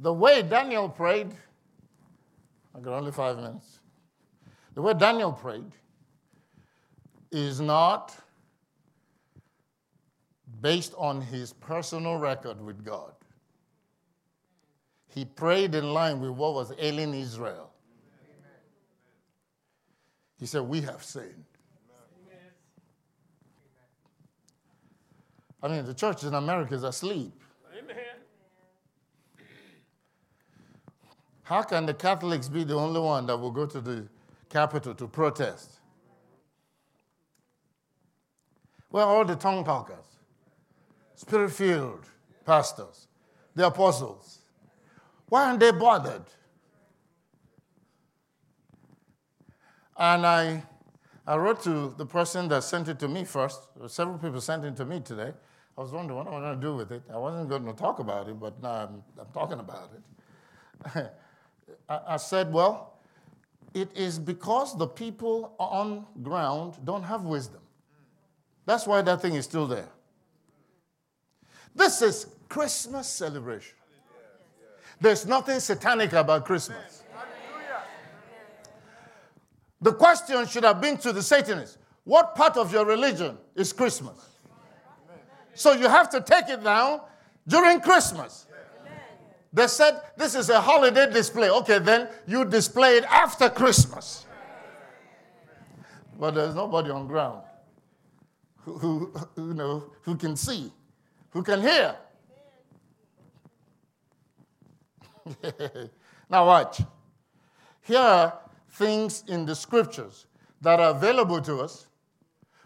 The 0.00 0.10
way 0.10 0.40
Daniel 0.40 0.88
prayed, 0.88 1.28
I 2.74 2.80
got 2.80 2.94
only 2.94 3.12
five 3.12 3.36
minutes. 3.36 3.80
The 4.74 4.80
way 4.80 4.94
Daniel 4.94 5.30
prayed 5.30 5.70
is 7.30 7.60
not 7.60 8.16
based 10.62 10.94
on 10.96 11.20
his 11.20 11.52
personal 11.52 12.16
record 12.16 12.58
with 12.58 12.82
God. 12.82 13.12
He 15.14 15.26
prayed 15.26 15.74
in 15.74 15.92
line 15.92 16.18
with 16.18 16.30
what 16.30 16.54
was 16.54 16.72
ailing 16.78 17.12
Israel. 17.12 17.70
He 20.40 20.46
said, 20.46 20.62
We 20.62 20.80
have 20.80 21.04
sinned. 21.04 21.44
I 25.62 25.68
mean, 25.68 25.84
the 25.84 25.94
church 25.94 26.24
in 26.24 26.34
America 26.34 26.74
is 26.74 26.82
asleep. 26.82 27.32
Amen. 27.76 27.96
How 31.44 31.62
can 31.62 31.86
the 31.86 31.94
Catholics 31.94 32.48
be 32.48 32.64
the 32.64 32.74
only 32.74 33.00
one 33.00 33.26
that 33.26 33.36
will 33.36 33.50
go 33.50 33.66
to 33.66 33.80
the 33.80 34.08
capital 34.48 34.94
to 34.94 35.06
protest? 35.06 35.78
Well, 38.90 39.08
all 39.08 39.24
the 39.24 39.36
tongue 39.36 39.64
talkers, 39.64 40.04
spirit 41.14 41.50
filled 41.50 42.06
pastors, 42.44 43.06
the 43.54 43.66
apostles. 43.66 44.40
Why 45.28 45.46
aren't 45.46 45.60
they 45.60 45.70
bothered? 45.70 46.24
And 49.96 50.26
I, 50.26 50.62
I 51.26 51.36
wrote 51.36 51.62
to 51.62 51.94
the 51.96 52.04
person 52.04 52.48
that 52.48 52.64
sent 52.64 52.88
it 52.88 52.98
to 52.98 53.08
me 53.08 53.24
first. 53.24 53.60
Several 53.86 54.18
people 54.18 54.40
sent 54.40 54.64
it 54.64 54.76
to 54.76 54.84
me 54.84 55.00
today. 55.00 55.32
I 55.76 55.80
was 55.80 55.92
wondering 55.92 56.18
what 56.18 56.26
am 56.26 56.34
I 56.34 56.40
going 56.40 56.60
to 56.60 56.66
do 56.66 56.76
with 56.76 56.92
it. 56.92 57.02
I 57.12 57.16
wasn't 57.16 57.48
going 57.48 57.64
to 57.64 57.72
talk 57.72 57.98
about 57.98 58.28
it, 58.28 58.38
but 58.38 58.62
now 58.62 58.70
I'm, 58.70 59.02
I'm 59.18 59.32
talking 59.32 59.58
about 59.58 59.90
it. 59.94 61.12
I, 61.88 62.00
I 62.08 62.16
said, 62.18 62.52
well, 62.52 62.98
it 63.72 63.88
is 63.96 64.18
because 64.18 64.76
the 64.76 64.86
people 64.86 65.54
on 65.58 66.04
ground 66.22 66.76
don't 66.84 67.02
have 67.02 67.22
wisdom. 67.22 67.60
That's 68.66 68.86
why 68.86 69.00
that 69.02 69.22
thing 69.22 69.34
is 69.34 69.44
still 69.44 69.66
there. 69.66 69.88
This 71.74 72.02
is 72.02 72.26
Christmas 72.48 73.08
celebration. 73.08 73.76
There's 75.00 75.26
nothing 75.26 75.58
satanic 75.58 76.12
about 76.12 76.44
Christmas. 76.44 77.02
The 79.80 79.92
question 79.92 80.46
should 80.46 80.62
have 80.62 80.80
been 80.80 80.96
to 80.98 81.12
the 81.12 81.22
Satanists 81.22 81.78
what 82.04 82.34
part 82.34 82.56
of 82.56 82.72
your 82.72 82.84
religion 82.84 83.38
is 83.54 83.72
Christmas? 83.72 84.31
So 85.54 85.72
you 85.72 85.88
have 85.88 86.08
to 86.10 86.20
take 86.20 86.48
it 86.48 86.62
down 86.62 87.00
during 87.46 87.80
Christmas. 87.80 88.46
They 89.52 89.66
said 89.66 90.00
this 90.16 90.34
is 90.34 90.48
a 90.48 90.60
holiday 90.60 91.10
display. 91.12 91.50
Okay, 91.50 91.78
then 91.78 92.08
you 92.26 92.44
display 92.44 92.96
it 92.96 93.04
after 93.04 93.50
Christmas. 93.50 94.26
But 96.18 96.34
there's 96.34 96.54
nobody 96.54 96.90
on 96.90 97.06
ground 97.06 97.42
who, 98.64 98.78
who, 98.78 99.12
you 99.36 99.54
know, 99.54 99.84
who 100.02 100.16
can 100.16 100.36
see, 100.36 100.72
who 101.30 101.42
can 101.42 101.60
hear. 101.60 101.96
now, 106.30 106.46
watch. 106.46 106.82
Here 107.82 107.98
are 107.98 108.38
things 108.70 109.24
in 109.28 109.44
the 109.44 109.54
scriptures 109.54 110.26
that 110.60 110.80
are 110.80 110.90
available 110.90 111.40
to 111.42 111.60
us, 111.60 111.86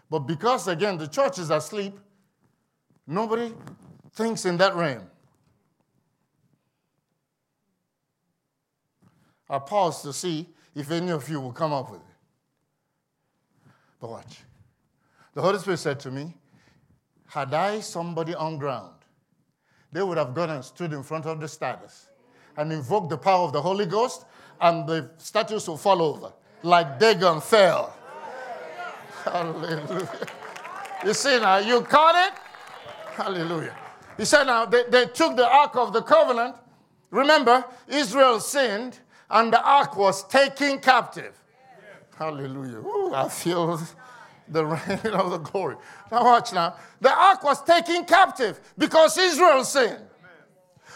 but 0.09 0.19
because, 0.19 0.67
again, 0.67 0.97
the 0.97 1.07
church 1.07 1.39
is 1.39 1.49
asleep, 1.49 1.99
nobody 3.07 3.53
thinks 4.13 4.45
in 4.45 4.57
that 4.57 4.75
realm. 4.75 5.03
I 9.49 9.59
pause 9.59 10.01
to 10.03 10.11
see 10.11 10.47
if 10.75 10.91
any 10.91 11.11
of 11.11 11.27
you 11.29 11.39
will 11.39 11.53
come 11.53 11.71
up 11.71 11.89
with 11.89 12.01
it. 12.01 12.05
But 13.99 14.09
watch. 14.09 14.41
The 15.33 15.41
Holy 15.41 15.57
Spirit 15.59 15.77
said 15.77 15.99
to 16.01 16.11
me, 16.11 16.35
Had 17.27 17.53
I 17.53 17.79
somebody 17.79 18.35
on 18.35 18.57
ground, 18.57 18.93
they 19.91 20.03
would 20.03 20.17
have 20.17 20.33
gone 20.33 20.49
and 20.49 20.63
stood 20.63 20.93
in 20.93 21.01
front 21.03 21.25
of 21.25 21.39
the 21.39 21.47
statues 21.47 22.07
and 22.57 22.71
invoked 22.73 23.09
the 23.09 23.17
power 23.17 23.45
of 23.45 23.53
the 23.53 23.61
Holy 23.61 23.85
Ghost, 23.85 24.25
and 24.59 24.87
the 24.87 25.09
statues 25.17 25.67
will 25.67 25.77
fall 25.77 26.01
over 26.01 26.33
like 26.63 26.99
Dagon 26.99 27.39
fell. 27.39 27.95
Hallelujah. 29.23 30.09
You 31.05 31.13
see 31.13 31.39
now, 31.39 31.57
you 31.57 31.81
caught 31.81 32.15
it? 32.15 32.46
Hallelujah. 33.17 33.75
He 34.15 34.25
said 34.25 34.43
now, 34.45 34.65
they, 34.65 34.83
they 34.89 35.07
took 35.07 35.35
the 35.35 35.47
Ark 35.47 35.75
of 35.75 35.91
the 35.91 36.01
Covenant. 36.01 36.55
Remember, 37.09 37.65
Israel 37.87 38.39
sinned, 38.39 38.99
and 39.29 39.51
the 39.51 39.61
Ark 39.61 39.97
was 39.97 40.27
taken 40.27 40.79
captive. 40.79 41.33
Hallelujah. 42.17 42.77
Ooh, 42.77 43.13
I 43.13 43.27
feel 43.29 43.79
the 44.47 44.65
rain 44.65 45.13
of 45.13 45.31
the 45.31 45.37
glory. 45.37 45.75
Now, 46.11 46.23
watch 46.23 46.53
now. 46.53 46.75
The 47.01 47.13
ark 47.13 47.43
was 47.43 47.63
taken 47.63 48.05
captive 48.05 48.59
because 48.77 49.17
Israel 49.17 49.63
sinned. 49.63 50.03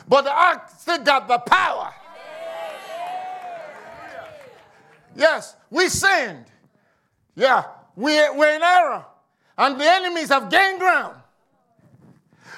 But 0.07 0.23
the 0.23 0.33
ark 0.33 0.69
still 0.79 1.03
got 1.03 1.27
the 1.27 1.37
power. 1.39 1.93
Yes, 5.15 5.55
we 5.69 5.89
sinned. 5.89 6.45
Yeah, 7.35 7.65
we, 7.95 8.13
we're 8.13 8.55
in 8.55 8.63
error. 8.63 9.05
And 9.57 9.79
the 9.79 9.85
enemies 9.85 10.29
have 10.29 10.49
gained 10.49 10.79
ground. 10.79 11.20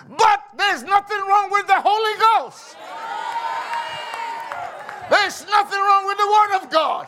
But 0.10 0.44
there's 0.58 0.84
nothing 0.84 1.20
wrong 1.28 1.50
with 1.52 1.68
the 1.68 1.80
Holy 1.80 2.20
Ghost. 2.20 2.78
There's 5.10 5.46
nothing 5.48 5.80
wrong 5.80 6.06
with 6.06 6.18
the 6.18 6.28
Word 6.28 6.64
of 6.64 6.70
God. 6.70 7.08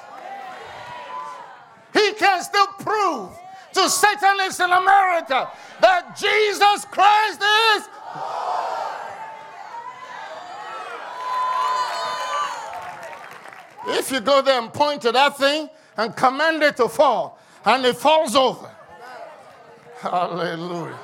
He 1.94 2.14
can 2.14 2.44
still 2.44 2.68
prove 2.80 3.30
to 3.74 3.90
Satanists 3.90 4.60
in 4.60 4.72
America 4.72 5.50
that 5.82 6.16
Jesus 6.18 6.86
Christ 6.86 7.42
is. 7.42 7.90
If 13.88 14.12
you 14.12 14.20
go 14.20 14.42
there 14.42 14.60
and 14.60 14.74
point 14.74 15.02
to 15.04 15.12
that 15.12 15.38
thing 15.38 15.70
and 15.98 16.16
command 16.16 16.64
it 16.64 16.78
to 16.78 16.90
fall, 16.90 17.40
and 17.66 17.86
it 17.86 17.96
falls 17.98 18.36
over. 18.36 18.70
Hallelujah. 20.00 21.00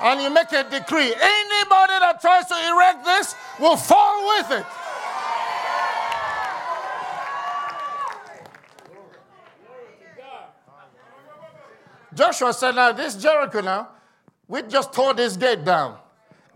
And 0.00 0.20
you 0.20 0.30
make 0.30 0.50
a 0.52 0.64
decree 0.64 1.14
anybody 1.14 1.98
that 2.00 2.18
tries 2.20 2.46
to 2.46 2.54
erect 2.54 3.04
this 3.04 3.34
will 3.60 3.76
fall 3.76 4.26
with 4.38 4.50
it. 4.50 4.66
Joshua 12.14 12.52
said, 12.52 12.76
Now, 12.76 12.92
this 12.92 13.16
Jericho 13.16 13.60
now, 13.60 13.88
we 14.46 14.62
just 14.62 14.92
tore 14.92 15.14
this 15.14 15.36
gate 15.36 15.64
down. 15.64 15.98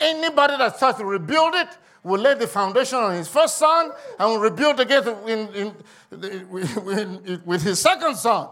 Anybody 0.01 0.57
that 0.57 0.77
starts 0.77 0.99
to 0.99 1.05
rebuild 1.05 1.55
it 1.55 1.69
will 2.03 2.21
lay 2.21 2.35
the 2.35 2.47
foundation 2.47 2.99
on 2.99 3.15
his 3.15 3.29
first 3.29 3.59
son 3.59 3.91
and 4.19 4.29
will 4.29 4.39
rebuild 4.39 4.77
the 4.77 4.85
gate 4.85 5.05
in, 5.27 5.49
in, 5.55 5.75
in, 6.23 7.43
with 7.45 7.63
his 7.63 7.81
second 7.81 8.17
son. 8.17 8.49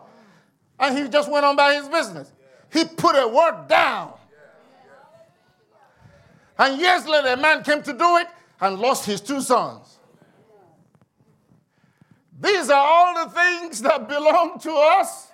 And 0.79 0.99
he 0.99 1.09
just 1.09 1.31
went 1.31 1.45
on 1.45 1.57
by 1.57 1.75
his 1.75 1.89
business. 1.89 2.33
He 2.73 2.85
put 2.85 3.15
a 3.15 3.29
word 3.29 3.69
down. 3.69 4.15
And 6.59 6.81
years 6.81 7.07
later, 7.07 7.29
a 7.29 7.37
man 7.37 7.63
came 7.63 7.83
to 7.83 7.93
do 7.93 8.17
it 8.17 8.29
and 8.61 8.79
lost 8.79 9.05
his 9.07 9.21
two 9.21 9.41
sons. 9.41 9.99
These 12.39 12.71
are 12.71 12.85
all 12.85 13.27
the 13.27 13.31
things 13.31 13.81
that 13.83 14.09
belong 14.09 14.59
to 14.61 14.73
us 14.73 15.29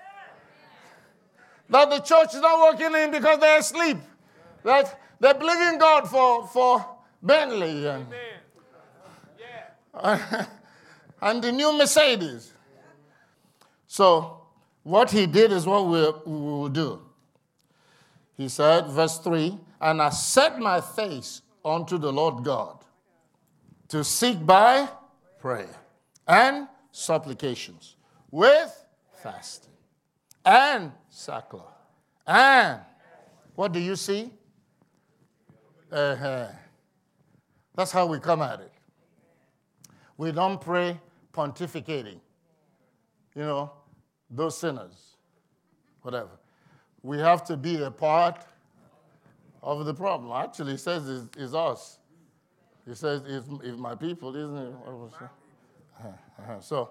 that 1.68 1.90
the 1.90 1.98
church 2.00 2.34
is 2.34 2.40
not 2.40 2.72
working 2.72 2.94
in 2.94 3.10
because 3.10 3.38
they're 3.40 3.58
asleep. 3.58 3.96
That 4.62 5.00
they're 5.18 5.34
believing 5.34 5.78
God 5.78 6.08
for, 6.08 6.46
for 6.46 6.86
Bentley 7.22 7.86
and, 7.86 8.06
and 11.22 11.42
the 11.42 11.50
new 11.52 11.76
Mercedes. 11.76 12.52
So, 13.86 14.42
what 14.82 15.10
he 15.10 15.26
did 15.26 15.52
is 15.52 15.66
what 15.66 15.86
we 15.86 16.00
we 16.30 16.40
will 16.40 16.68
do. 16.68 17.00
He 18.42 18.48
said, 18.48 18.88
verse 18.88 19.18
3 19.18 19.56
And 19.80 20.02
I 20.02 20.10
set 20.10 20.58
my 20.58 20.80
face 20.80 21.42
unto 21.64 21.96
the 21.96 22.12
Lord 22.12 22.42
God 22.42 22.84
to 23.86 24.02
seek 24.02 24.44
by 24.44 24.88
prayer 25.38 25.76
and 26.26 26.66
supplications 26.90 27.94
with 28.32 28.84
fasting 29.22 29.70
and 30.44 30.90
sackcloth. 31.08 31.72
And 32.26 32.80
what 33.54 33.70
do 33.70 33.78
you 33.78 33.94
see? 33.94 34.32
Uh-huh. 35.92 36.48
That's 37.76 37.92
how 37.92 38.06
we 38.06 38.18
come 38.18 38.42
at 38.42 38.58
it. 38.58 38.72
We 40.16 40.32
don't 40.32 40.60
pray 40.60 41.00
pontificating, 41.32 42.18
you 43.36 43.42
know, 43.42 43.70
those 44.28 44.58
sinners, 44.58 45.14
whatever. 46.00 46.41
We 47.02 47.18
have 47.18 47.44
to 47.44 47.56
be 47.56 47.82
a 47.82 47.90
part 47.90 48.44
of 49.62 49.84
the 49.84 49.94
problem. 49.94 50.32
Actually, 50.32 50.74
it 50.74 50.80
says 50.80 51.08
it's, 51.08 51.36
it's 51.36 51.54
us. 51.54 51.98
It 52.86 52.96
says 52.96 53.22
if, 53.26 53.44
if 53.64 53.76
my 53.76 53.94
people, 53.94 54.34
isn't 54.34 54.56
it? 54.56 54.74
Uh-huh, 54.86 56.08
uh-huh. 56.38 56.60
So, 56.60 56.90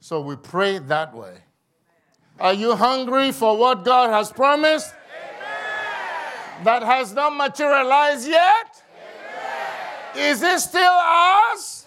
so 0.00 0.20
we 0.20 0.36
pray 0.36 0.78
that 0.78 1.14
way. 1.14 1.38
Are 2.40 2.52
you 2.52 2.76
hungry 2.76 3.32
for 3.32 3.56
what 3.56 3.84
God 3.84 4.10
has 4.10 4.30
promised? 4.30 4.94
Amen. 4.94 6.64
That 6.64 6.82
has 6.84 7.12
not 7.12 7.34
materialized 7.36 8.28
yet? 8.28 8.82
Amen. 10.14 10.30
Is 10.30 10.42
it 10.42 10.60
still 10.60 10.82
ours? 10.82 11.86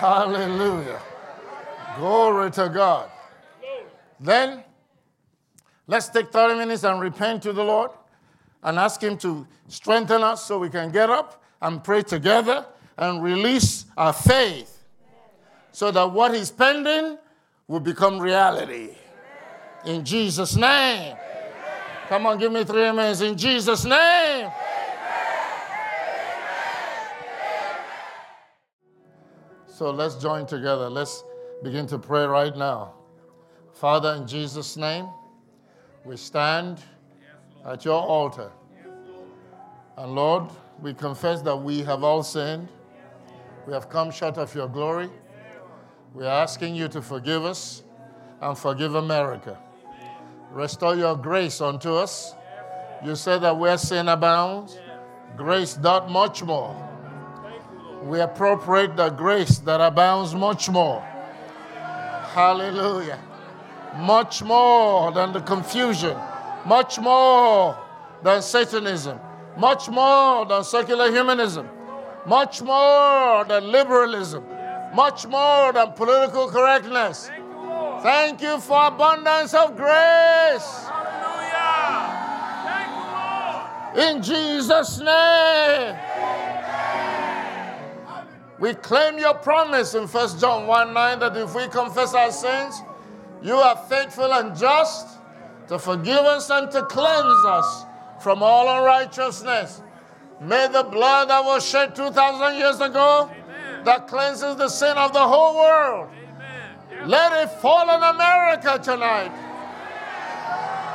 Amen. 0.00 0.46
Hallelujah. 0.46 1.02
Glory 1.98 2.50
to 2.52 2.68
God. 2.70 3.10
Then, 4.18 4.64
let's 5.86 6.08
take 6.08 6.30
30 6.30 6.58
minutes 6.58 6.84
and 6.84 7.00
repent 7.00 7.42
to 7.44 7.52
the 7.52 7.62
Lord 7.62 7.90
and 8.62 8.78
ask 8.78 9.02
Him 9.02 9.16
to 9.18 9.46
strengthen 9.68 10.22
us 10.22 10.44
so 10.44 10.58
we 10.58 10.70
can 10.70 10.90
get 10.90 11.10
up 11.10 11.42
and 11.60 11.82
pray 11.82 12.02
together 12.02 12.66
and 12.96 13.22
release 13.22 13.86
our 13.96 14.12
faith 14.12 14.84
so 15.72 15.90
that 15.90 16.10
what 16.12 16.34
He's 16.34 16.50
pending 16.50 17.18
will 17.68 17.80
become 17.80 18.18
reality. 18.20 18.90
In 19.84 20.04
Jesus' 20.04 20.56
name. 20.56 21.16
Come 22.08 22.26
on, 22.26 22.38
give 22.38 22.52
me 22.52 22.64
three 22.64 22.84
amens. 22.84 23.22
In 23.22 23.36
Jesus' 23.36 23.84
name. 23.84 24.50
So 29.66 29.90
let's 29.90 30.14
join 30.14 30.46
together. 30.46 30.88
Let's 30.88 31.24
begin 31.62 31.86
to 31.88 31.98
pray 31.98 32.24
right 32.24 32.56
now. 32.56 32.94
Father, 33.72 34.14
in 34.14 34.26
Jesus' 34.26 34.76
name, 34.76 35.08
we 36.04 36.16
stand 36.16 36.82
at 37.64 37.84
your 37.84 38.00
altar. 38.00 38.50
And 39.96 40.14
Lord, 40.14 40.50
we 40.82 40.92
confess 40.92 41.40
that 41.42 41.56
we 41.56 41.82
have 41.82 42.04
all 42.04 42.22
sinned. 42.22 42.68
We 43.66 43.72
have 43.72 43.88
come 43.88 44.10
short 44.10 44.36
of 44.36 44.54
your 44.54 44.68
glory. 44.68 45.08
We're 46.12 46.26
asking 46.26 46.74
you 46.74 46.88
to 46.88 47.00
forgive 47.00 47.44
us 47.44 47.82
and 48.40 48.56
forgive 48.56 48.94
America. 48.94 49.58
Restore 50.52 50.96
your 50.96 51.16
grace 51.16 51.60
unto 51.60 51.94
us. 51.94 52.34
You 53.04 53.16
said 53.16 53.42
that 53.42 53.56
where 53.56 53.78
sin 53.78 54.08
abounds, 54.08 54.78
grace 55.36 55.74
doth 55.74 56.10
much 56.10 56.42
more. 56.42 56.76
We 58.02 58.20
appropriate 58.20 58.96
the 58.96 59.08
grace 59.08 59.58
that 59.60 59.80
abounds 59.80 60.34
much 60.34 60.68
more. 60.68 61.00
Hallelujah. 62.34 63.18
Much 63.96 64.42
more 64.42 65.12
than 65.12 65.32
the 65.32 65.40
confusion, 65.40 66.16
much 66.66 66.98
more 66.98 67.78
than 68.22 68.42
Satanism, 68.42 69.18
much 69.56 69.88
more 69.88 70.44
than 70.46 70.64
secular 70.64 71.10
humanism, 71.10 71.68
much 72.26 72.62
more 72.62 73.44
than 73.44 73.70
liberalism, 73.70 74.44
much 74.94 75.26
more 75.26 75.72
than 75.72 75.92
political 75.92 76.48
correctness. 76.48 77.30
Thank 78.02 78.42
you 78.42 78.58
for 78.58 78.86
abundance 78.86 79.54
of 79.54 79.76
grace. 79.76 80.86
In 83.96 84.22
Jesus' 84.22 84.98
name. 84.98 85.96
We 88.58 88.74
claim 88.74 89.18
your 89.18 89.34
promise 89.34 89.94
in 89.94 90.06
1 90.06 90.38
John 90.38 90.66
1 90.66 90.94
9 90.94 91.18
that 91.20 91.36
if 91.36 91.54
we 91.54 91.68
confess 91.68 92.14
our 92.14 92.32
sins, 92.32 92.82
you 93.44 93.54
are 93.54 93.76
faithful 93.76 94.32
and 94.32 94.56
just 94.56 95.06
to 95.68 95.78
forgive 95.78 96.24
us 96.24 96.48
and 96.48 96.70
to 96.70 96.82
cleanse 96.84 97.44
us 97.44 97.84
from 98.20 98.42
all 98.42 98.78
unrighteousness. 98.78 99.82
May 100.40 100.66
the 100.68 100.82
blood 100.82 101.28
that 101.28 101.44
was 101.44 101.68
shed 101.68 101.94
2,000 101.94 102.56
years 102.56 102.80
ago 102.80 103.30
that 103.84 104.08
cleanses 104.08 104.56
the 104.56 104.70
sin 104.70 104.96
of 104.96 105.12
the 105.12 105.20
whole 105.20 105.56
world. 105.56 106.08
Let 107.04 107.44
it 107.44 107.50
fall 107.60 107.90
on 107.90 108.14
America 108.14 108.80
tonight 108.82 109.32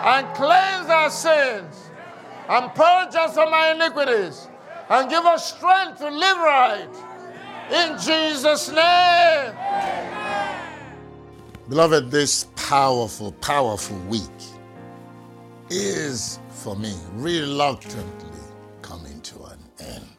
and 0.05 0.35
cleanse 0.35 0.89
our 0.89 1.11
sins 1.11 1.75
and 2.49 2.73
purge 2.73 3.13
us 3.13 3.35
from 3.35 3.53
our 3.53 3.75
iniquities 3.75 4.47
and 4.89 5.07
give 5.07 5.23
us 5.23 5.53
strength 5.55 5.99
to 5.99 6.09
live 6.09 6.37
right. 6.37 6.89
In 7.71 7.99
Jesus' 7.99 8.69
name. 8.69 9.98
Beloved, 11.69 12.09
this 12.09 12.47
powerful, 12.55 13.31
powerful 13.33 13.95
week 14.07 14.23
is 15.69 16.39
for 16.49 16.75
me 16.75 16.95
reluctantly 17.13 18.39
coming 18.81 19.21
to 19.21 19.43
an 19.43 19.59
end. 19.79 20.17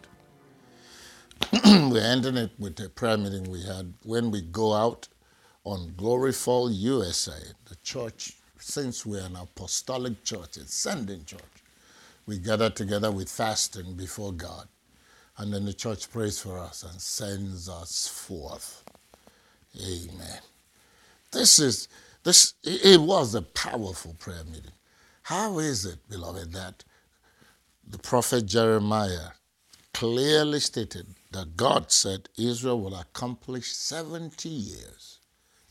We're 1.92 2.04
ending 2.04 2.36
it 2.36 2.52
with 2.60 2.78
a 2.78 2.88
prayer 2.88 3.18
meeting 3.18 3.50
we 3.50 3.64
had 3.64 3.92
when 4.04 4.30
we 4.30 4.42
go 4.42 4.74
out 4.74 5.08
on 5.64 5.92
Glory 5.96 6.30
Fall 6.32 6.70
USA, 6.70 7.32
the 7.68 7.74
church, 7.82 8.34
since 8.60 9.04
we're 9.04 9.26
an 9.26 9.34
apostolic 9.34 10.22
church, 10.22 10.56
a 10.56 10.68
sending 10.68 11.24
church, 11.24 11.40
we 12.26 12.38
gather 12.38 12.70
together 12.70 13.10
with 13.10 13.28
fasting 13.28 13.94
before 13.94 14.32
God. 14.32 14.68
And 15.36 15.52
then 15.52 15.64
the 15.64 15.74
church 15.74 16.12
prays 16.12 16.38
for 16.40 16.60
us 16.60 16.84
and 16.84 17.00
sends 17.00 17.68
us 17.68 18.06
forth. 18.06 18.84
Amen. 19.84 20.38
This 21.32 21.58
is 21.58 21.88
this 22.24 22.54
it 22.62 23.00
was 23.00 23.34
a 23.34 23.42
powerful 23.42 24.14
prayer 24.14 24.44
meeting. 24.44 24.72
How 25.22 25.58
is 25.58 25.84
it, 25.84 26.08
beloved, 26.08 26.52
that 26.52 26.84
the 27.86 27.98
prophet 27.98 28.46
Jeremiah 28.46 29.30
clearly 29.94 30.60
stated 30.60 31.14
that 31.32 31.56
God 31.56 31.92
said 31.92 32.28
Israel 32.36 32.80
will 32.80 32.96
accomplish 32.96 33.72
70 33.72 34.48
years 34.48 35.20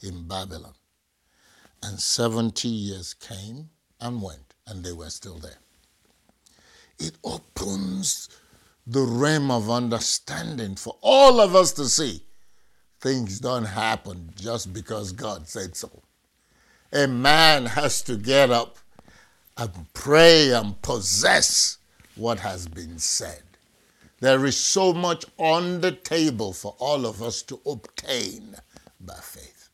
in 0.01 0.27
Babylon. 0.27 0.73
And 1.81 1.99
70 1.99 2.67
years 2.67 3.13
came 3.13 3.69
and 4.01 4.21
went, 4.21 4.53
and 4.67 4.83
they 4.83 4.91
were 4.91 5.09
still 5.09 5.37
there. 5.37 5.59
It 6.97 7.17
opens 7.23 8.29
the 8.85 9.01
realm 9.01 9.51
of 9.51 9.69
understanding 9.69 10.75
for 10.75 10.97
all 11.01 11.39
of 11.39 11.55
us 11.55 11.71
to 11.73 11.85
see 11.87 12.23
things 12.99 13.39
don't 13.39 13.65
happen 13.65 14.31
just 14.35 14.73
because 14.73 15.11
God 15.11 15.47
said 15.47 15.75
so. 15.75 15.89
A 16.91 17.07
man 17.07 17.65
has 17.67 18.01
to 18.03 18.15
get 18.15 18.49
up 18.51 18.77
and 19.57 19.71
pray 19.93 20.51
and 20.51 20.81
possess 20.81 21.77
what 22.15 22.39
has 22.39 22.67
been 22.67 22.97
said. 22.97 23.43
There 24.19 24.45
is 24.45 24.57
so 24.57 24.93
much 24.93 25.25
on 25.37 25.81
the 25.81 25.91
table 25.91 26.51
for 26.51 26.75
all 26.79 27.05
of 27.05 27.21
us 27.21 27.41
to 27.43 27.59
obtain 27.65 28.55
by 28.99 29.15
faith. 29.21 29.69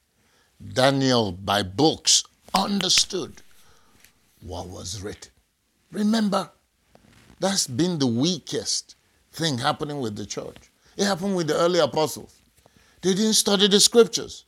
Daniel, 0.73 1.31
by 1.31 1.63
books, 1.63 2.23
understood 2.53 3.41
what 4.41 4.67
was 4.67 5.01
written. 5.01 5.31
Remember, 5.91 6.51
that's 7.39 7.67
been 7.67 7.99
the 7.99 8.07
weakest 8.07 8.95
thing 9.31 9.57
happening 9.57 9.99
with 9.99 10.15
the 10.15 10.25
church. 10.25 10.71
It 10.95 11.05
happened 11.05 11.35
with 11.35 11.47
the 11.47 11.55
early 11.55 11.79
apostles. 11.79 12.39
They 13.05 13.13
didn't 13.13 13.33
study 13.33 13.67
the 13.67 13.79
scriptures. 13.79 14.45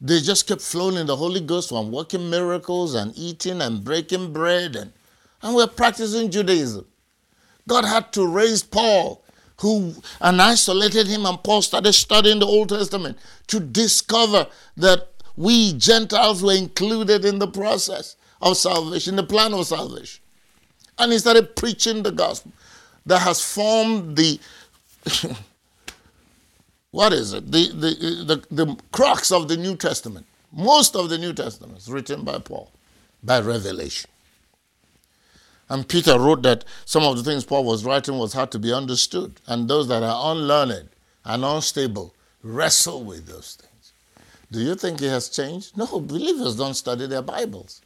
They 0.00 0.20
just 0.20 0.46
kept 0.46 0.62
flowing 0.62 0.96
in 0.96 1.06
the 1.06 1.16
Holy 1.16 1.40
Ghost 1.40 1.72
and 1.72 1.92
working 1.92 2.30
miracles 2.30 2.94
and 2.94 3.12
eating 3.14 3.60
and 3.60 3.84
breaking 3.84 4.32
bread 4.32 4.76
and, 4.76 4.94
and 5.42 5.54
we're 5.54 5.66
practicing 5.66 6.30
Judaism. 6.30 6.86
God 7.68 7.84
had 7.84 8.14
to 8.14 8.26
raise 8.26 8.62
Paul, 8.62 9.22
who 9.58 9.92
and 10.22 10.40
isolated 10.40 11.06
him, 11.06 11.26
and 11.26 11.44
Paul 11.44 11.60
started 11.60 11.92
studying 11.92 12.38
the 12.38 12.46
Old 12.46 12.70
Testament 12.70 13.18
to 13.48 13.60
discover 13.60 14.46
that 14.78 15.08
we 15.36 15.74
Gentiles 15.74 16.42
were 16.42 16.54
included 16.54 17.26
in 17.26 17.40
the 17.40 17.48
process 17.48 18.16
of 18.40 18.56
salvation, 18.56 19.16
the 19.16 19.22
plan 19.22 19.52
of 19.52 19.66
salvation. 19.66 20.22
And 20.98 21.12
he 21.12 21.18
started 21.18 21.56
preaching 21.56 22.04
the 22.04 22.12
gospel 22.12 22.52
that 23.04 23.18
has 23.18 23.44
formed 23.44 24.16
the 24.16 24.40
what 26.90 27.12
is 27.12 27.32
it? 27.32 27.50
The, 27.50 27.68
the, 27.68 28.24
the, 28.24 28.64
the 28.64 28.76
crux 28.92 29.30
of 29.30 29.48
the 29.48 29.56
New 29.56 29.76
Testament. 29.76 30.26
Most 30.52 30.96
of 30.96 31.08
the 31.08 31.18
New 31.18 31.32
Testament 31.32 31.78
is 31.78 31.90
written 31.90 32.24
by 32.24 32.38
Paul, 32.38 32.72
by 33.22 33.40
revelation. 33.40 34.10
And 35.68 35.86
Peter 35.86 36.18
wrote 36.18 36.42
that 36.42 36.64
some 36.84 37.04
of 37.04 37.16
the 37.16 37.22
things 37.22 37.44
Paul 37.44 37.64
was 37.64 37.84
writing 37.84 38.18
was 38.18 38.32
hard 38.32 38.50
to 38.50 38.58
be 38.58 38.72
understood. 38.72 39.40
And 39.46 39.68
those 39.68 39.86
that 39.86 40.02
are 40.02 40.32
unlearned 40.32 40.88
and 41.24 41.44
unstable 41.44 42.12
wrestle 42.42 43.04
with 43.04 43.26
those 43.26 43.54
things. 43.54 43.92
Do 44.50 44.60
you 44.60 44.74
think 44.74 44.98
he 44.98 45.06
has 45.06 45.28
changed? 45.28 45.76
No, 45.76 45.86
believers 46.00 46.56
don't 46.56 46.74
study 46.74 47.06
their 47.06 47.22
Bibles. 47.22 47.82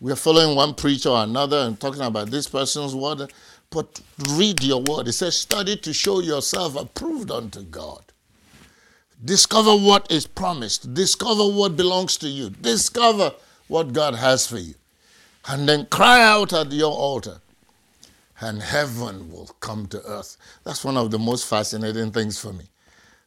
We 0.00 0.12
are 0.12 0.16
following 0.16 0.56
one 0.56 0.74
preacher 0.74 1.10
or 1.10 1.24
another 1.24 1.58
and 1.58 1.78
talking 1.78 2.02
about 2.02 2.30
this 2.30 2.48
person's 2.48 2.94
word. 2.94 3.32
But 3.70 4.00
read 4.30 4.62
your 4.62 4.82
word. 4.82 5.08
It 5.08 5.12
says, 5.12 5.38
study 5.38 5.76
to 5.76 5.92
show 5.92 6.20
yourself 6.20 6.76
approved 6.76 7.30
unto 7.30 7.62
God. 7.62 8.02
Discover 9.24 9.76
what 9.76 10.10
is 10.10 10.26
promised. 10.26 10.94
Discover 10.94 11.48
what 11.48 11.76
belongs 11.76 12.16
to 12.18 12.28
you. 12.28 12.50
Discover 12.50 13.32
what 13.66 13.92
God 13.92 14.14
has 14.14 14.46
for 14.46 14.58
you. 14.58 14.74
And 15.48 15.68
then 15.68 15.86
cry 15.86 16.22
out 16.22 16.52
at 16.52 16.72
your 16.72 16.92
altar, 16.92 17.40
and 18.40 18.60
heaven 18.62 19.30
will 19.30 19.50
come 19.60 19.86
to 19.86 20.02
earth. 20.04 20.36
That's 20.64 20.84
one 20.84 20.96
of 20.96 21.10
the 21.10 21.18
most 21.18 21.46
fascinating 21.46 22.12
things 22.12 22.38
for 22.38 22.52
me. 22.52 22.64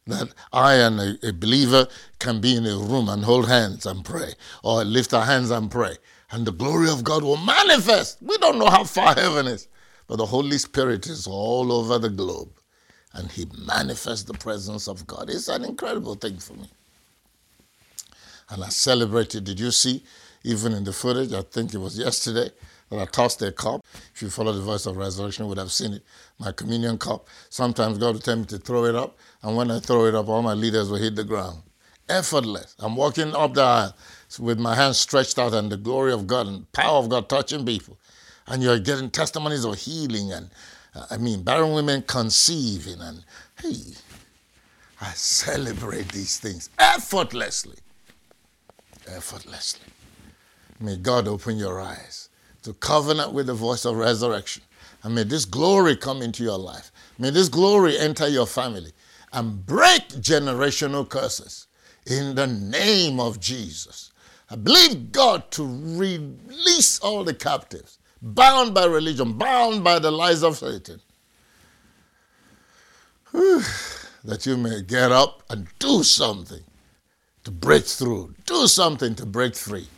That 0.06 0.28
I 0.52 0.74
and 0.74 1.00
a, 1.00 1.28
a 1.28 1.32
believer 1.32 1.86
can 2.18 2.40
be 2.40 2.56
in 2.56 2.66
a 2.66 2.76
room 2.76 3.08
and 3.08 3.24
hold 3.24 3.48
hands 3.48 3.86
and 3.86 4.04
pray, 4.04 4.34
or 4.62 4.84
lift 4.84 5.12
our 5.14 5.24
hands 5.24 5.50
and 5.50 5.70
pray, 5.70 5.96
and 6.30 6.46
the 6.46 6.52
glory 6.52 6.88
of 6.90 7.04
God 7.04 7.22
will 7.24 7.36
manifest. 7.36 8.18
We 8.22 8.38
don't 8.38 8.58
know 8.58 8.70
how 8.70 8.84
far 8.84 9.14
heaven 9.14 9.46
is, 9.46 9.68
but 10.06 10.16
the 10.16 10.26
Holy 10.26 10.58
Spirit 10.58 11.06
is 11.06 11.26
all 11.26 11.72
over 11.72 11.98
the 11.98 12.10
globe 12.10 12.50
and 13.14 13.30
he 13.30 13.46
manifests 13.66 14.24
the 14.24 14.34
presence 14.34 14.88
of 14.88 15.06
God. 15.06 15.28
It's 15.28 15.48
an 15.48 15.64
incredible 15.64 16.14
thing 16.14 16.38
for 16.38 16.54
me. 16.54 16.68
And 18.50 18.64
I 18.64 18.68
celebrated. 18.68 19.44
Did 19.44 19.60
you 19.60 19.70
see, 19.70 20.02
even 20.44 20.72
in 20.72 20.84
the 20.84 20.92
footage, 20.92 21.32
I 21.32 21.42
think 21.42 21.74
it 21.74 21.78
was 21.78 21.98
yesterday, 21.98 22.50
that 22.90 22.98
I 22.98 23.04
tossed 23.06 23.40
a 23.42 23.52
cup. 23.52 23.84
If 24.14 24.22
you 24.22 24.28
follow 24.28 24.52
the 24.52 24.60
voice 24.60 24.86
of 24.86 24.96
resurrection, 24.96 25.46
would 25.48 25.58
have 25.58 25.72
seen 25.72 25.94
it. 25.94 26.02
My 26.38 26.52
communion 26.52 26.98
cup. 26.98 27.26
Sometimes 27.48 27.98
God 27.98 28.14
would 28.14 28.24
tell 28.24 28.36
me 28.36 28.44
to 28.46 28.58
throw 28.58 28.84
it 28.84 28.94
up, 28.94 29.16
and 29.42 29.56
when 29.56 29.70
I 29.70 29.78
throw 29.80 30.06
it 30.06 30.14
up, 30.14 30.28
all 30.28 30.42
my 30.42 30.54
leaders 30.54 30.90
will 30.90 30.98
hit 30.98 31.16
the 31.16 31.24
ground. 31.24 31.62
Effortless. 32.08 32.74
I'm 32.78 32.96
walking 32.96 33.34
up 33.34 33.54
the 33.54 33.62
aisle 33.62 33.96
with 34.38 34.58
my 34.58 34.74
hands 34.74 34.98
stretched 34.98 35.38
out, 35.38 35.54
and 35.54 35.70
the 35.70 35.78
glory 35.78 36.12
of 36.12 36.26
God 36.26 36.46
and 36.46 36.70
power 36.72 36.98
of 36.98 37.08
God 37.08 37.28
touching 37.28 37.64
people. 37.64 37.96
And 38.46 38.62
you're 38.62 38.78
getting 38.78 39.10
testimonies 39.10 39.64
of 39.64 39.76
healing 39.76 40.32
and 40.32 40.50
uh, 40.94 41.06
I 41.10 41.16
mean, 41.16 41.42
barren 41.42 41.72
women 41.72 42.02
conceiving, 42.02 43.00
and 43.00 43.24
hey, 43.60 43.94
I 45.00 45.10
celebrate 45.12 46.12
these 46.12 46.38
things 46.38 46.68
effortlessly. 46.78 47.78
Effortlessly. 49.08 49.86
May 50.80 50.96
God 50.96 51.28
open 51.28 51.56
your 51.56 51.80
eyes 51.80 52.28
to 52.62 52.74
covenant 52.74 53.32
with 53.32 53.46
the 53.46 53.54
voice 53.54 53.84
of 53.84 53.96
resurrection. 53.96 54.62
And 55.02 55.14
may 55.14 55.24
this 55.24 55.44
glory 55.44 55.96
come 55.96 56.22
into 56.22 56.44
your 56.44 56.58
life. 56.58 56.92
May 57.18 57.30
this 57.30 57.48
glory 57.48 57.98
enter 57.98 58.28
your 58.28 58.46
family 58.46 58.92
and 59.32 59.64
break 59.66 60.08
generational 60.08 61.08
curses 61.08 61.66
in 62.06 62.34
the 62.34 62.46
name 62.46 63.18
of 63.18 63.40
Jesus. 63.40 64.12
I 64.50 64.56
believe 64.56 65.10
God 65.10 65.50
to 65.52 65.64
release 65.64 67.00
all 67.00 67.24
the 67.24 67.34
captives 67.34 67.98
bound 68.22 68.72
by 68.74 68.84
religion, 68.84 69.34
bound 69.34 69.82
by 69.82 69.98
the 69.98 70.10
lies 70.10 70.42
of 70.42 70.56
Satan. 70.56 71.00
That 74.24 74.46
you 74.46 74.56
may 74.56 74.82
get 74.82 75.10
up 75.10 75.42
and 75.50 75.66
do 75.78 76.04
something 76.04 76.62
to 77.44 77.50
break 77.50 77.84
through, 77.84 78.34
do 78.46 78.68
something 78.68 79.16
to 79.16 79.26
break 79.26 79.56
free. 79.56 79.88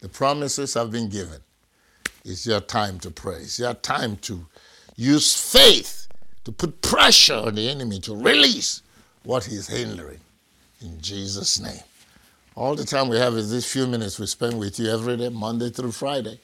The 0.00 0.08
promises 0.08 0.74
have 0.74 0.90
been 0.90 1.08
given. 1.08 1.40
It's 2.24 2.46
your 2.46 2.60
time 2.60 2.98
to 3.00 3.10
pray. 3.10 3.36
It's 3.36 3.58
your 3.58 3.74
time 3.74 4.16
to 4.18 4.46
use 4.96 5.34
faith 5.34 6.06
to 6.44 6.52
put 6.52 6.82
pressure 6.82 7.34
on 7.34 7.54
the 7.54 7.68
enemy 7.68 8.00
to 8.00 8.14
release 8.14 8.82
what 9.22 9.44
he's 9.44 9.68
hindering. 9.68 10.20
In 10.80 11.00
Jesus' 11.00 11.60
name. 11.60 11.82
All 12.54 12.74
the 12.74 12.84
time 12.84 13.08
we 13.08 13.16
have 13.16 13.34
is 13.34 13.50
these 13.50 13.70
few 13.70 13.86
minutes 13.86 14.18
we 14.18 14.26
spend 14.26 14.58
with 14.58 14.78
you 14.78 14.90
every 14.90 15.16
day, 15.16 15.30
Monday 15.30 15.70
through 15.70 15.92
Friday. 15.92 16.38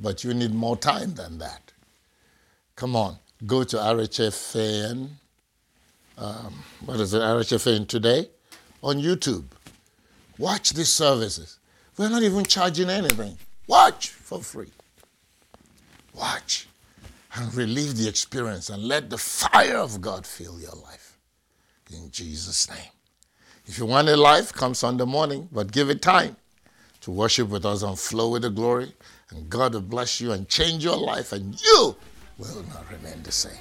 But 0.00 0.24
you 0.24 0.32
need 0.34 0.54
more 0.54 0.76
time 0.76 1.14
than 1.14 1.38
that. 1.38 1.72
Come 2.76 2.94
on, 2.94 3.18
go 3.46 3.64
to 3.64 3.76
RHFAN. 3.76 5.08
Um, 6.16 6.64
what 6.84 7.00
is 7.00 7.14
it, 7.14 7.20
RHFAN 7.20 7.88
today? 7.88 8.28
On 8.82 8.96
YouTube. 8.96 9.44
Watch 10.38 10.70
these 10.70 10.92
services. 10.92 11.58
We're 11.96 12.08
not 12.08 12.22
even 12.22 12.44
charging 12.44 12.90
anything. 12.90 13.36
Watch 13.66 14.10
for 14.10 14.40
free. 14.40 14.70
Watch 16.14 16.68
and 17.34 17.52
relive 17.54 17.96
the 17.96 18.08
experience 18.08 18.70
and 18.70 18.84
let 18.84 19.10
the 19.10 19.18
fire 19.18 19.76
of 19.76 20.00
God 20.00 20.26
fill 20.26 20.60
your 20.60 20.72
life. 20.72 21.18
In 21.92 22.10
Jesus' 22.10 22.68
name. 22.70 22.92
If 23.66 23.78
you 23.78 23.86
want 23.86 24.08
a 24.08 24.16
life, 24.16 24.52
come 24.52 24.74
Sunday 24.74 25.04
morning, 25.04 25.48
but 25.52 25.72
give 25.72 25.90
it 25.90 26.00
time 26.00 26.36
to 27.02 27.10
worship 27.10 27.48
with 27.48 27.66
us 27.66 27.82
and 27.82 27.98
flow 27.98 28.30
with 28.30 28.42
the 28.42 28.50
glory 28.50 28.92
and 29.30 29.48
God 29.48 29.74
will 29.74 29.82
bless 29.82 30.20
you 30.20 30.32
and 30.32 30.48
change 30.48 30.84
your 30.84 30.96
life, 30.96 31.32
and 31.32 31.60
you 31.60 31.96
will 32.38 32.64
not 32.68 32.90
remain 32.90 33.22
the 33.22 33.32
same. 33.32 33.52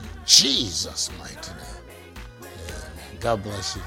In 0.00 0.06
Jesus' 0.26 1.10
mighty 1.18 1.52
name. 1.52 1.84
Amen. 2.40 3.18
God 3.20 3.42
bless 3.42 3.76
you. 3.76 3.82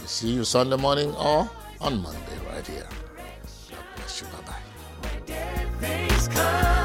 We 0.00 0.06
see 0.06 0.28
you 0.28 0.44
Sunday 0.44 0.76
morning 0.76 1.14
or 1.14 1.50
on 1.80 2.02
Monday 2.02 2.38
right 2.50 2.66
here. 2.66 2.88
God 3.70 3.84
bless 3.96 4.20
you. 4.20 4.28
Bye 4.28 4.56
bye. 5.78 6.78